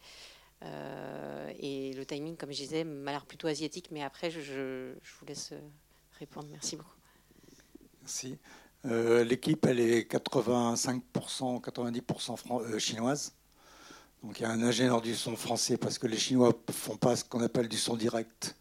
et 0.63 1.93
le 1.95 2.05
timing, 2.05 2.37
comme 2.37 2.51
je 2.53 2.57
disais, 2.59 2.85
m'a 2.85 3.13
l'air 3.13 3.27
plutôt 3.27 3.47
asiatique. 3.47 3.91
Mais 3.93 4.03
après, 4.03 4.31
je, 4.31 4.93
vous 5.21 5.27
laisse 5.27 5.53
répondre. 6.19 6.49
Merci 6.51 6.77
beaucoup. 6.77 6.97
Merci. 8.03 8.39
L'équipe, 8.85 9.67
elle 9.67 9.81
est 9.81 10.11
85%, 10.11 11.61
90% 11.61 12.37
fran- 12.37 12.61
euh, 12.61 12.79
chinoise. 12.79 13.38
Donc 14.23 14.41
il 14.41 14.43
y 14.43 14.47
a 14.47 14.51
un 14.51 14.63
ingénieur 14.63 15.01
du 15.01 15.15
son 15.15 15.37
français 15.37 15.77
parce 15.77 15.99
que 15.99 16.07
les 16.07 16.17
Chinois 16.17 16.53
font 16.71 16.97
pas 16.97 17.17
ce 17.17 17.25
qu'on 17.25 17.41
appelle 17.41 17.69
du 17.69 17.77
son 17.77 17.97
direct. 17.97 18.57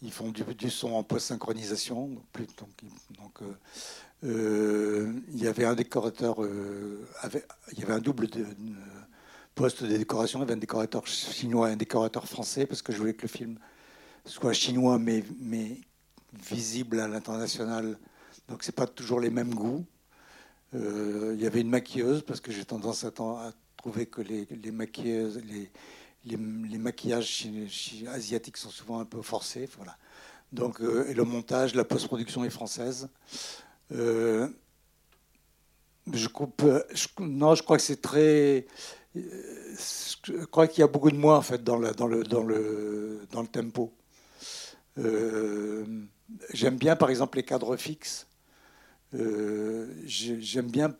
Ils 0.00 0.12
font 0.12 0.30
du, 0.30 0.44
du 0.44 0.70
son 0.70 0.92
en 0.92 1.02
post-synchronisation. 1.02 2.10
Donc, 3.18 3.42
euh, 3.42 3.54
euh, 4.24 5.12
il 5.28 5.42
y 5.42 5.46
avait 5.48 5.64
un 5.64 5.74
décorateur, 5.74 6.42
euh, 6.42 7.06
il 7.72 7.80
y 7.80 7.82
avait 7.82 7.94
un 7.94 7.98
double 7.98 8.28
poste 9.54 9.82
de 9.82 9.96
décoration. 9.96 10.38
Il 10.38 10.42
y 10.42 10.44
avait 10.44 10.54
un 10.54 10.58
décorateur 10.58 11.06
chinois 11.06 11.68
et 11.68 11.72
un 11.72 11.76
décorateur 11.76 12.26
français 12.26 12.64
parce 12.64 12.80
que 12.80 12.92
je 12.92 12.98
voulais 12.98 13.14
que 13.14 13.22
le 13.22 13.28
film 13.28 13.58
soit 14.24 14.52
chinois 14.52 14.98
mais, 14.98 15.24
mais 15.40 15.78
visible 16.48 17.00
à 17.00 17.08
l'international. 17.08 17.98
Donc 18.48 18.62
c'est 18.62 18.74
pas 18.74 18.86
toujours 18.86 19.20
les 19.20 19.30
mêmes 19.30 19.54
goûts. 19.54 19.84
Il 20.72 21.40
y 21.40 21.46
avait 21.46 21.60
une 21.60 21.70
maquilleuse 21.70 22.22
parce 22.22 22.40
que 22.40 22.52
j'ai 22.52 22.64
tendance 22.64 23.02
à, 23.02 23.10
ten- 23.10 23.36
à 23.36 23.52
trouver 23.78 24.06
que 24.06 24.20
les, 24.20 24.46
les 24.50 24.70
maquilleuses, 24.72 25.40
les, 25.44 25.70
les, 26.26 26.36
les 26.36 26.78
maquillages 26.78 27.46
asiatiques 28.08 28.58
sont 28.58 28.70
souvent 28.70 29.00
un 29.00 29.04
peu 29.06 29.22
forcés. 29.22 29.68
Voilà. 29.76 29.96
Donc, 30.52 30.80
euh, 30.80 31.08
et 31.08 31.14
le 31.14 31.24
montage, 31.24 31.74
la 31.74 31.84
post-production 31.84 32.44
est 32.44 32.50
française. 32.50 33.08
Euh, 33.92 34.48
je 36.12 36.28
coupe. 36.28 36.62
je- 36.92 37.08
non, 37.22 37.54
je 37.54 37.62
crois 37.62 37.76
que 37.76 37.82
c'est 37.82 38.00
très. 38.00 38.66
euh, 39.16 39.74
Je 40.24 40.44
crois 40.46 40.66
qu'il 40.68 40.80
y 40.80 40.84
a 40.84 40.86
beaucoup 40.88 41.10
de 41.10 41.16
moi 41.16 41.36
en 41.38 41.42
fait 41.42 41.62
dans 41.64 41.76
le, 41.78 41.92
dans 41.92 42.06
le, 42.06 42.22
dans 42.24 42.42
le, 42.42 43.26
dans 43.30 43.42
le 43.42 43.48
tempo. 43.48 43.92
Euh, 44.98 45.84
J'aime 46.52 46.76
bien, 46.76 46.94
par 46.96 47.08
exemple, 47.10 47.38
les 47.38 47.42
cadres 47.44 47.76
fixes. 47.76 48.26
Euh, 49.14 49.88
j'ai- 50.04 50.40
J'aime 50.42 50.70
bien 50.70 50.94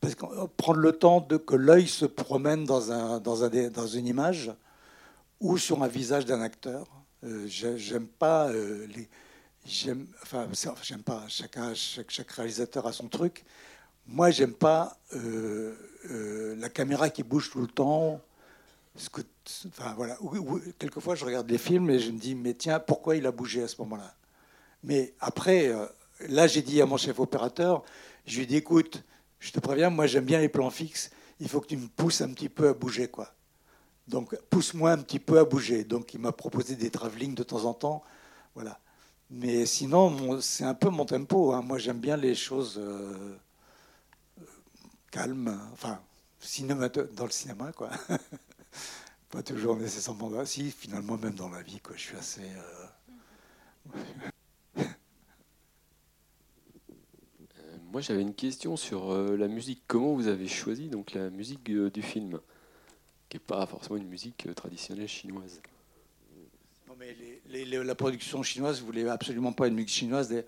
parce 0.00 0.14
que 0.14 0.24
euh, 0.24 0.46
prendre 0.56 0.80
le 0.80 0.92
temps 0.92 1.20
de 1.20 1.36
que 1.36 1.54
l'œil 1.56 1.86
se 1.86 2.04
promène 2.04 2.64
dans, 2.64 2.80
une 2.80 4.06
image 4.06 4.52
ou 5.40 5.58
sur 5.58 5.82
un 5.82 5.88
visage 5.88 6.26
d'un 6.26 6.40
acteur. 6.40 6.86
Euh, 7.24 7.46
j'ai- 7.46 7.78
j'aime 7.78 8.06
pas 8.06 8.48
euh. 8.50 8.86
J'aime, 9.66 10.06
enfin, 10.22 10.46
j'aime 10.82 11.02
pas. 11.02 11.24
Chacun, 11.26 11.74
chaque, 11.74 12.30
réalisateur 12.30 12.86
a 12.86 12.92
son 12.92 13.08
truc. 13.08 13.44
Moi, 14.06 14.30
j'aime 14.30 14.54
pas 14.54 14.96
la 15.12 16.68
caméra 16.68 17.10
qui 17.10 17.24
bouge 17.24 17.50
tout 17.50 17.60
le 17.60 17.66
temps. 17.66 18.20
Enfin, 19.66 19.94
voilà. 19.96 20.16
Quelquefois, 20.78 21.16
je 21.16 21.24
regarde 21.24 21.50
les 21.50 21.58
films 21.58 21.90
et 21.90 21.98
je 21.98 22.12
me 22.12 22.18
dis, 22.18 22.36
mais 22.36 22.54
tiens, 22.54 22.78
pourquoi 22.78 23.16
il 23.16 23.26
a 23.26 23.32
bougé 23.32 23.64
à 23.64 23.66
ce 23.66 23.74
moment-là? 23.82 24.14
Mais 24.84 25.14
après, 25.18 25.72
là, 26.28 26.46
j'ai 26.46 26.62
dit 26.62 26.80
à 26.80 26.86
mon 26.86 26.96
chef 26.96 27.18
opérateur, 27.18 27.82
je 28.24 28.36
lui 28.36 28.44
ai 28.44 28.46
dit, 28.46 28.56
écoute, 28.56 29.02
je 29.46 29.52
te 29.52 29.60
préviens, 29.60 29.90
moi, 29.90 30.06
j'aime 30.08 30.24
bien 30.24 30.40
les 30.40 30.48
plans 30.48 30.70
fixes. 30.70 31.10
Il 31.38 31.48
faut 31.48 31.60
que 31.60 31.68
tu 31.68 31.76
me 31.76 31.86
pousses 31.88 32.20
un 32.20 32.32
petit 32.32 32.48
peu 32.48 32.68
à 32.68 32.74
bouger, 32.74 33.08
quoi. 33.08 33.32
Donc, 34.08 34.36
pousse-moi 34.50 34.90
un 34.92 34.98
petit 34.98 35.20
peu 35.20 35.38
à 35.38 35.44
bouger. 35.44 35.84
Donc, 35.84 36.14
il 36.14 36.20
m'a 36.20 36.32
proposé 36.32 36.74
des 36.76 36.90
travelling 36.90 37.34
de 37.34 37.42
temps 37.44 37.64
en 37.64 37.74
temps. 37.74 38.02
Voilà. 38.54 38.80
Mais 39.30 39.66
sinon, 39.66 40.40
c'est 40.40 40.64
un 40.64 40.74
peu 40.74 40.88
mon 40.90 41.04
tempo. 41.04 41.52
hein. 41.52 41.62
Moi, 41.62 41.78
j'aime 41.78 42.00
bien 42.00 42.16
les 42.16 42.34
choses 42.34 42.78
euh, 42.78 43.36
euh, 44.40 44.44
calmes. 45.12 45.60
Enfin, 45.72 46.00
dans 47.14 47.24
le 47.26 47.30
cinéma, 47.30 47.72
quoi. 47.72 47.90
Pas 49.30 49.42
toujours 49.42 49.76
nécessairement. 49.76 50.44
Si, 50.44 50.70
finalement, 50.72 51.18
même 51.18 51.34
dans 51.34 51.48
la 51.50 51.62
vie, 51.62 51.80
quoi. 51.80 51.94
Je 51.96 52.02
suis 52.02 52.16
assez. 52.16 52.42
euh, 53.94 54.00
Moi, 57.96 58.02
j'avais 58.02 58.20
une 58.20 58.34
question 58.34 58.76
sur 58.76 59.10
euh, 59.10 59.38
la 59.38 59.48
musique. 59.48 59.80
Comment 59.86 60.12
vous 60.12 60.28
avez 60.28 60.48
choisi 60.48 60.88
donc 60.88 61.14
la 61.14 61.30
musique 61.30 61.70
euh, 61.70 61.90
du 61.90 62.02
film, 62.02 62.40
qui 63.30 63.38
n'est 63.38 63.42
pas 63.42 63.64
forcément 63.64 63.96
une 63.96 64.06
musique 64.06 64.46
euh, 64.46 64.52
traditionnelle 64.52 65.08
chinoise? 65.08 65.62
La 67.50 67.94
production 67.94 68.42
chinoise, 68.42 68.82
voulez 68.82 69.08
absolument 69.08 69.54
pas 69.54 69.66
une 69.68 69.76
musique 69.76 69.88
chinoise. 69.88 70.44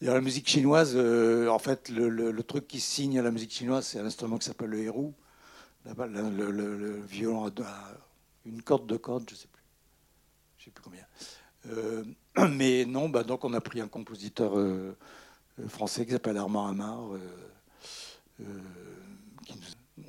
La 0.00 0.20
musique 0.20 0.48
chinoise, 0.48 0.96
en 0.96 1.58
fait, 1.60 1.88
le, 1.88 2.42
truc 2.42 2.66
qui 2.66 2.80
signe 2.80 3.16
à 3.20 3.22
la 3.22 3.30
musique 3.30 3.52
chinoise, 3.52 3.86
c'est 3.86 4.00
un 4.00 4.06
instrument 4.06 4.36
qui 4.36 4.46
s'appelle 4.46 4.70
le 4.70 4.80
hérou. 4.80 5.14
Le, 5.84 6.50
le- 6.50 7.00
violon 7.02 7.48
une 8.44 8.60
corde, 8.62 8.88
deux 8.88 8.98
cordes, 8.98 9.30
je 9.30 9.36
sais 9.36 9.46
plus. 9.46 9.62
Je 10.58 10.64
sais 10.64 10.70
plus 10.72 10.82
combien. 10.82 12.48
Mais 12.50 12.86
non, 12.86 13.08
bah, 13.08 13.22
donc 13.22 13.44
on 13.44 13.54
a 13.54 13.60
pris 13.60 13.80
un 13.80 13.86
compositeur 13.86 14.56
français 15.66 16.06
qui 16.06 16.12
s'appelle 16.12 16.36
Armand 16.36 16.66
Amar. 16.68 17.14
euh, 17.14 17.18
euh, 18.40 18.44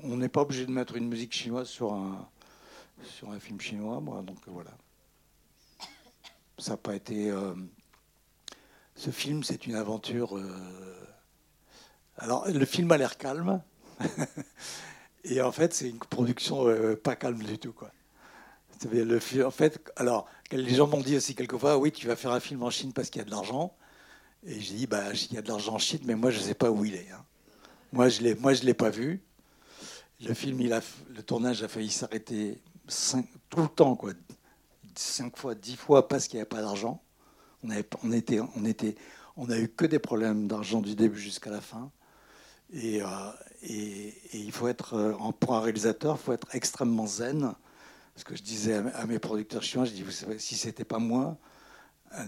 on 0.04 0.18
n'est 0.18 0.30
pas 0.30 0.42
obligé 0.42 0.66
de 0.66 0.72
mettre 0.72 0.96
une 0.96 1.08
musique 1.08 1.34
chinoise 1.34 1.68
sur 1.68 1.94
un, 1.94 2.28
sur 3.04 3.32
un 3.32 3.40
film 3.40 3.60
chinois, 3.60 4.00
moi, 4.00 4.22
donc 4.22 4.38
euh, 4.48 4.52
voilà. 4.52 4.72
Ça 6.58 6.72
n'a 6.72 6.78
pas 6.78 6.96
été. 6.96 7.32
euh, 7.32 7.56
ce 8.96 9.10
film, 9.12 9.44
c'est 9.44 9.66
une 9.66 9.76
aventure. 9.76 10.38
euh, 10.38 11.08
Alors, 12.18 12.48
le 12.48 12.66
film 12.66 12.92
a 12.92 12.98
l'air 12.98 13.18
calme. 13.18 13.62
Et 15.24 15.42
en 15.42 15.52
fait, 15.52 15.74
c'est 15.74 15.90
une 15.90 16.00
production 16.00 16.68
euh, 16.68 16.96
pas 16.96 17.16
calme 17.16 17.42
du 17.44 17.58
tout. 17.58 17.74
Quoi. 17.74 17.92
En 19.46 19.52
fait, 19.52 19.92
alors, 19.96 20.28
les 20.52 20.76
gens 20.76 20.88
m'ont 20.88 21.02
dit 21.02 21.18
aussi 21.18 21.36
quelquefois 21.36 21.78
oui, 21.78 21.92
tu 21.92 22.08
vas 22.08 22.16
faire 22.16 22.32
un 22.32 22.40
film 22.40 22.64
en 22.64 22.70
Chine 22.70 22.94
parce 22.94 23.10
qu'il 23.10 23.20
y 23.20 23.24
a 23.24 23.26
de 23.26 23.32
l'argent. 23.32 23.76
Et 24.46 24.60
j'ai 24.60 24.76
dit 24.76 24.88
bah, 24.88 25.14
il 25.14 25.34
y 25.34 25.38
a 25.38 25.42
de 25.42 25.48
l'argent 25.48 25.74
en 25.76 25.80
Chine, 25.80 26.02
mais 26.06 26.16
moi, 26.16 26.32
je 26.32 26.40
ne 26.40 26.44
sais 26.44 26.54
pas 26.54 26.72
où 26.72 26.86
il 26.86 26.96
est. 26.96 27.10
hein. 27.12 27.24
Moi, 27.92 28.10
je 28.10 28.20
je 28.20 28.64
l'ai 28.64 28.74
pas 28.74 28.90
vu. 28.90 29.22
Le 30.22 30.34
film, 30.34 30.60
il 30.62 30.82
le 31.16 31.24
tournage 31.24 31.64
a 31.64 31.68
failli 31.68 31.90
s'arrêter 31.90 32.62
tout 33.50 33.62
le 33.62 33.68
temps, 33.68 33.96
quoi 33.96 34.12
cinq 35.00 35.38
fois, 35.38 35.56
dix 35.56 35.76
fois 35.76 36.08
parce 36.08 36.28
qu'il 36.28 36.38
n'y 36.38 36.42
avait 36.42 36.50
pas 36.50 36.62
d'argent. 36.62 37.02
On, 37.64 37.70
avait, 37.70 37.88
on, 38.04 38.12
était, 38.12 38.40
on, 38.56 38.66
était, 38.66 38.96
on 39.38 39.50
a 39.50 39.58
eu 39.58 39.68
que 39.68 39.86
des 39.86 40.00
problèmes 40.00 40.48
d'argent 40.48 40.82
du 40.82 40.96
début 40.96 41.20
jusqu'à 41.20 41.50
la 41.50 41.62
fin. 41.62 41.92
Et, 42.72 43.02
euh, 43.02 43.08
et, 43.64 44.14
il 44.34 44.52
faut 44.52 44.68
être, 44.68 44.94
euh, 44.94 45.14
pour 45.40 45.56
un 45.56 45.62
réalisateur, 45.62 46.18
il 46.20 46.24
faut 46.24 46.34
être 46.34 46.48
extrêmement 46.54 47.08
zen. 47.08 47.54
Ce 48.16 48.24
que 48.24 48.36
je 48.36 48.44
disais 48.44 48.76
à, 48.76 49.06
mes- 49.06 49.20
producteurs 49.20 49.64
chinois, 49.64 49.86
je 49.86 49.92
dis, 49.92 50.04
vous 50.04 50.12
savez, 50.12 50.40
si 50.40 50.56
c'était 50.56 50.84
pas 50.84 51.00
moi, 51.00 51.38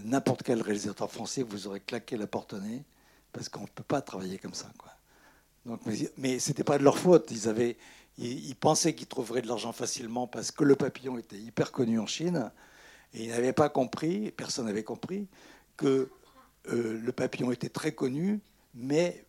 n'importe 0.04 0.42
quel 0.42 0.62
réalisateur 0.62 1.10
français 1.10 1.42
vous 1.42 1.66
aurait 1.66 1.80
claqué 1.80 2.16
la 2.16 2.26
porte 2.26 2.52
au 2.52 2.58
nez, 2.58 2.84
parce 3.32 3.48
qu'on 3.48 3.62
ne 3.62 3.66
peut 3.66 3.82
pas 3.82 4.00
travailler 4.00 4.38
comme 4.38 4.54
ça. 4.54 4.70
Quoi. 4.78 4.92
Donc, 5.66 5.80
mais 6.16 6.38
ce 6.38 6.50
n'était 6.50 6.64
pas 6.64 6.78
de 6.78 6.84
leur 6.84 6.98
faute. 6.98 7.30
Ils, 7.30 7.48
avaient, 7.48 7.76
ils, 8.18 8.54
pensaient 8.56 8.94
qu'ils 8.94 9.06
trouveraient 9.06 9.42
de 9.42 9.48
l'argent 9.48 9.72
facilement 9.72 10.26
parce 10.26 10.50
que 10.50 10.64
le 10.64 10.76
papillon 10.76 11.18
était 11.18 11.38
hyper 11.38 11.72
connu 11.72 11.98
en 11.98 12.06
Chine. 12.06 12.50
Et 13.14 13.24
ils 13.24 13.30
n'avaient 13.30 13.52
pas 13.52 13.68
compris, 13.68 14.30
personne 14.30 14.66
n'avait 14.66 14.84
compris, 14.84 15.28
que 15.76 16.10
euh, 16.68 17.00
le 17.02 17.12
papillon 17.12 17.52
était 17.52 17.68
très 17.68 17.92
connu, 17.92 18.40
mais 18.74 19.24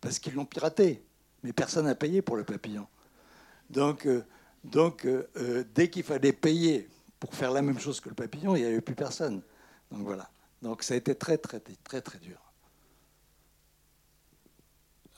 parce 0.00 0.18
qu'ils 0.18 0.34
l'ont 0.34 0.44
piraté. 0.44 1.02
Mais 1.42 1.52
personne 1.52 1.86
n'a 1.86 1.94
payé 1.94 2.22
pour 2.22 2.36
le 2.36 2.44
papillon. 2.44 2.86
Donc, 3.70 4.06
euh, 4.06 4.24
donc 4.64 5.06
euh, 5.06 5.64
dès 5.74 5.90
qu'il 5.90 6.02
fallait 6.02 6.32
payer 6.32 6.88
pour 7.18 7.34
faire 7.34 7.52
la 7.52 7.62
même 7.62 7.78
chose 7.78 8.00
que 8.00 8.08
le 8.08 8.14
papillon, 8.14 8.54
il 8.54 8.62
n'y 8.62 8.68
avait 8.68 8.80
plus 8.80 8.94
personne. 8.94 9.42
Donc 9.90 10.02
voilà. 10.02 10.30
Donc 10.62 10.82
ça 10.82 10.94
a 10.94 10.96
été 10.96 11.14
très, 11.14 11.38
très, 11.38 11.60
très, 11.60 11.74
très, 11.84 12.00
très 12.00 12.18
dur. 12.18 12.38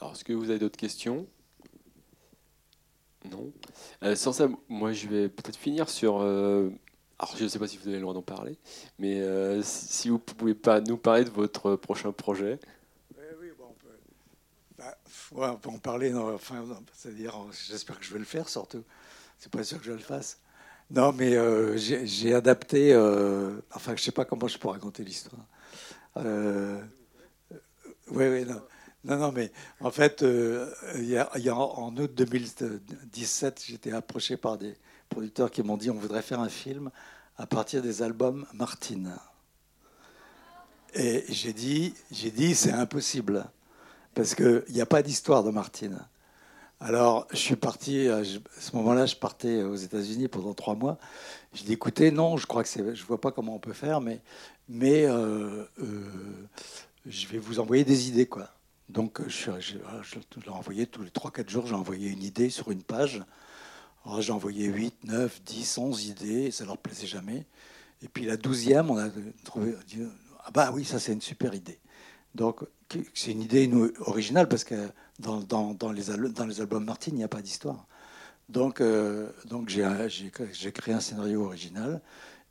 Alors, 0.01 0.13
est-ce 0.13 0.25
que 0.25 0.33
vous 0.33 0.51
avez 0.51 0.59
d'autres 0.59 0.79
questions? 0.79 1.27
Non. 3.31 3.53
Euh, 4.03 4.15
sans 4.15 4.33
ça, 4.33 4.49
moi, 4.69 4.93
je 4.93 5.09
vais 5.09 5.29
peut-être 5.29 5.57
finir 5.57 5.89
sur. 5.89 6.21
euh, 6.21 6.71
alors, 7.19 7.37
je 7.37 7.45
ne 7.45 7.49
sais 7.49 7.59
pas 7.59 7.67
si 7.67 7.79
vous 7.79 7.89
avez 7.89 7.97
le 7.97 8.03
droit 8.03 8.15
d'en 8.15 8.23
parler, 8.23 8.57
mais 8.99 9.21
euh, 9.21 9.61
si 9.63 10.09
vous 10.09 10.21
pouvez 10.21 10.55
pas 10.55 10.81
nous 10.81 10.97
parler 10.97 11.25
de 11.25 11.31
votre 11.31 11.75
prochain 11.75 12.13
projet. 12.13 12.61
Bah, 14.77 14.97
ouais, 15.33 15.49
on 15.49 15.57
peut 15.57 15.71
en 15.71 15.79
parler. 15.79 16.15
enfin, 16.15 16.65
c'est-à-dire, 16.95 17.35
j'espère 17.67 17.99
que 17.99 18.05
je 18.05 18.13
vais 18.13 18.21
le 18.21 18.25
faire 18.25 18.49
surtout. 18.49 18.85
C'est 19.39 19.51
pas 19.51 19.65
sûr 19.65 19.79
que 19.79 19.85
je 19.85 19.93
le 19.93 19.99
fasse. 19.99 20.41
Non, 20.91 21.13
mais 21.13 21.37
euh, 21.37 21.77
j'ai 21.77 22.35
adapté. 22.35 22.93
euh, 22.95 23.61
enfin, 23.75 23.95
je 23.97 24.03
sais 24.03 24.13
pas 24.13 24.25
comment 24.25 24.49
je 24.49 24.59
peux 24.59 24.69
raconter 24.69 25.05
l'histoire. 25.05 25.43
Euh, 26.17 26.81
oui, 28.11 28.27
oui, 28.29 28.45
non. 28.47 28.61
Non, 29.05 29.17
non, 29.19 29.33
mais 29.33 29.53
en 29.81 29.91
fait, 29.91 30.23
il 30.23 31.05
y 31.05 31.17
a, 31.19 31.57
en 31.57 31.97
août 31.97 32.11
2017, 32.15 33.65
j'étais 33.67 33.93
approché 33.93 34.37
par 34.37 34.59
des 34.59 34.75
producteurs 35.09 35.51
qui 35.51 35.63
m'ont 35.63 35.77
dit 35.77 35.91
on 35.91 35.95
voudrait 35.95 36.23
faire 36.23 36.41
un 36.41 36.49
film 36.49 36.91
à 37.37 37.47
partir 37.47 37.81
des 37.83 38.03
albums 38.03 38.47
Martine. 38.55 39.15
Et 40.95 41.25
j'ai 41.29 41.53
dit, 41.53 41.95
j'ai 42.11 42.31
dit 42.31 42.55
c'est 42.55 42.73
impossible 42.73 43.47
parce 44.15 44.35
qu'il 44.35 44.65
n'y 44.71 44.81
a 44.81 44.87
pas 44.87 45.03
d'histoire 45.03 45.45
de 45.45 45.51
Martine. 45.51 45.99
Alors, 46.81 47.27
je 47.33 47.37
suis 47.37 47.57
parti, 47.57 48.07
euh, 48.07 48.21
à 48.23 48.61
ce 48.61 48.77
moment-là, 48.77 49.07
je 49.07 49.17
partais 49.17 49.63
aux 49.63 49.75
États-Unis 49.75 50.29
pendant 50.29 50.55
trois 50.55 50.77
mois. 50.77 50.99
Je 51.53 51.65
dis, 51.65 51.73
écoutez, 51.73 52.13
non, 52.13 52.37
je 52.37 52.47
crois 52.47 52.63
que 52.63 52.95
je 52.95 53.05
vois 53.05 53.21
pas 53.21 53.33
comment 53.33 53.57
on 53.57 53.59
peut 53.59 53.73
faire, 53.73 54.01
mais, 54.01 54.21
euh, 55.07 55.65
euh, 55.81 56.05
je 57.07 57.27
vais 57.29 57.39
vous 57.39 57.59
envoyer 57.59 57.85
des 57.85 58.09
idées, 58.09 58.27
quoi. 58.27 58.49
Donc, 58.89 59.21
je, 59.27 59.35
suis- 59.35 59.51
je, 59.61 60.47
leur 60.47 60.57
envoyais 60.57 60.87
tous 60.87 61.03
les 61.03 61.11
3-4 61.11 61.51
jours, 61.51 61.67
j'ai 61.67 61.75
envoyé 61.75 62.11
une 62.11 62.23
idée 62.23 62.49
sur 62.51 62.71
une 62.71 62.83
page. 62.83 63.23
Alors, 64.05 64.23
j'ai 64.23 64.33
envoyé 64.33 64.67
8, 64.67 65.05
9, 65.05 65.43
10, 65.43 65.79
11 65.79 66.07
idées, 66.07 66.45
et 66.47 66.51
ça 66.53 66.65
leur 66.65 66.79
plaisait 66.79 67.07
jamais. 67.09 67.45
Et 68.03 68.09
puis 68.09 68.25
la 68.25 68.37
douzième, 68.37 68.91
on 68.91 68.99
a 68.99 69.11
trouvé, 69.45 69.75
ah 70.45 70.51
bah 70.53 70.71
oui, 70.73 70.85
ça 70.85 71.01
c'est 71.01 71.13
une 71.13 71.21
super 71.21 71.55
idée. 71.55 71.81
Donc, 72.39 72.61
c'est 73.15 73.33
une 73.33 73.43
idée 73.43 73.69
originale 73.99 74.49
parce 74.49 74.63
que 74.63 74.89
dans, 75.19 75.41
les, 75.93 76.05
dans 76.31 76.47
les 76.47 76.61
albums 76.61 76.85
Martin, 76.85 77.11
il 77.11 77.17
n'y 77.17 77.25
a 77.25 77.29
pas 77.29 77.43
d'histoire. 77.43 77.89
Donc, 78.49 78.81
euh, 78.81 79.29
donc 79.47 79.69
j'ai, 79.69 79.83
créé 80.73 80.95
un 80.95 81.01
scénario 81.01 81.45
original 81.45 82.01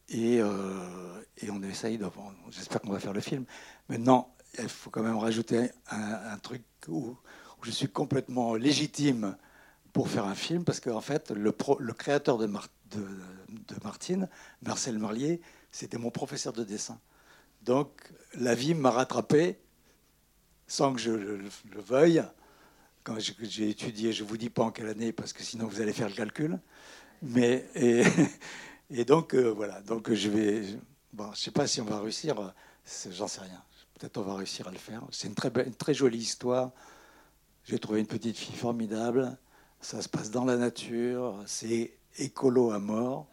et, 0.10 0.40
euh, 0.42 1.22
on 1.50 1.64
essaye 1.64 1.98
de. 1.98 2.06
J'espère 2.52 2.82
qu'on 2.82 2.92
va 2.92 3.00
faire 3.00 3.14
le 3.14 3.22
film. 3.22 3.46
Maintenant, 3.88 4.36
il 4.60 4.68
faut 4.68 4.90
quand 4.90 5.04
même 5.04 5.18
rajouter 5.18 5.70
un, 5.90 6.38
truc 6.40 6.64
où, 6.90 7.16
je 7.64 7.72
suis 7.72 7.88
complètement 7.88 8.56
légitime 8.56 9.38
pour 9.94 10.10
faire 10.10 10.26
un 10.26 10.36
film 10.36 10.66
parce 10.66 10.82
qu'en 10.82 11.02
fait, 11.02 11.32
le, 11.32 11.54
créateur 11.94 12.38
de, 12.38 12.46
Mar- 12.46 12.68
de 12.92 13.76
Martine, 13.86 14.28
Marcel 14.64 15.00
Marlier, 15.00 15.40
c'était 15.72 15.98
mon 15.98 16.12
professeur 16.12 16.52
de 16.52 16.66
dessin. 16.66 17.00
Donc, 17.62 18.12
la 18.36 18.54
vie 18.54 18.74
m'a 18.74 18.92
rattrapé 18.92 19.60
sans 20.68 20.94
que 20.94 21.00
je 21.00 21.12
le, 21.12 21.38
le 21.38 21.82
veuille. 21.82 22.24
Quand 23.04 23.18
j'ai- 23.20 23.70
étudié, 23.70 24.12
je 24.14 24.24
ne 24.24 24.30
vous 24.30 24.38
dis 24.38 24.50
pas 24.50 24.64
en 24.64 24.72
quelle 24.72 24.90
année, 24.90 25.14
parce 25.14 25.34
que 25.34 25.44
sinon 25.44 25.68
vous 25.68 25.82
allez 25.82 25.94
faire 25.94 26.10
le 26.10 26.16
calcul. 26.16 26.60
Mais, 27.22 27.66
et, 27.76 28.04
donc, 29.06 29.34
euh, 29.36 29.50
voilà. 29.52 29.82
Donc, 29.82 30.14
je 30.14 30.30
vais. 30.30 30.64
Bon, 31.14 31.26
je 31.28 31.32
ne 31.32 31.36
sais 31.36 31.52
pas 31.52 31.68
si 31.68 31.82
on 31.82 31.86
va 31.86 32.00
réussir, 32.02 32.40
euh, 32.40 32.50
j'en 33.12 33.28
sais 33.28 33.42
rien. 33.42 33.64
Peut-être 34.00 34.18
on 34.18 34.24
va 34.24 34.36
réussir 34.36 34.68
à 34.68 34.72
le 34.72 34.78
faire. 34.78 35.04
C'est 35.12 35.28
une 35.28 35.36
très, 35.36 35.52
très 35.72 35.94
jolie 35.94 36.20
histoire. 36.20 36.72
J'ai 37.66 37.80
trouvé 37.80 38.00
une 38.00 38.08
petite 38.08 38.38
fille 38.38 38.56
formidable. 38.56 39.38
Ça 39.82 40.02
se 40.02 40.10
passe 40.10 40.32
dans 40.32 40.46
la 40.46 40.58
nature. 40.58 41.36
C'est 41.48 41.94
écolo 42.18 42.72
à 42.72 42.80
mort. 42.80 43.28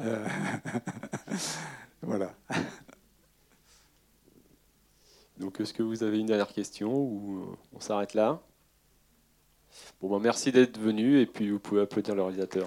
Euh, 0.00 0.26
voilà. 2.02 2.34
Donc, 5.38 5.60
est-ce 5.60 5.72
que 5.72 5.82
vous 5.82 6.02
avez 6.02 6.18
une 6.18 6.26
dernière 6.26 6.52
question 6.52 6.92
ou 6.92 7.42
euh, 7.42 7.56
on 7.72 7.80
s'arrête 7.80 8.14
là? 8.14 8.40
Bon, 10.00 10.10
ben, 10.10 10.18
merci 10.20 10.50
d'être 10.50 10.78
venu 10.78 11.20
et 11.20 11.26
puis 11.26 11.50
vous 11.50 11.60
pouvez 11.60 11.82
applaudir 11.82 12.14
le 12.14 12.22
réalisateur. 12.22 12.66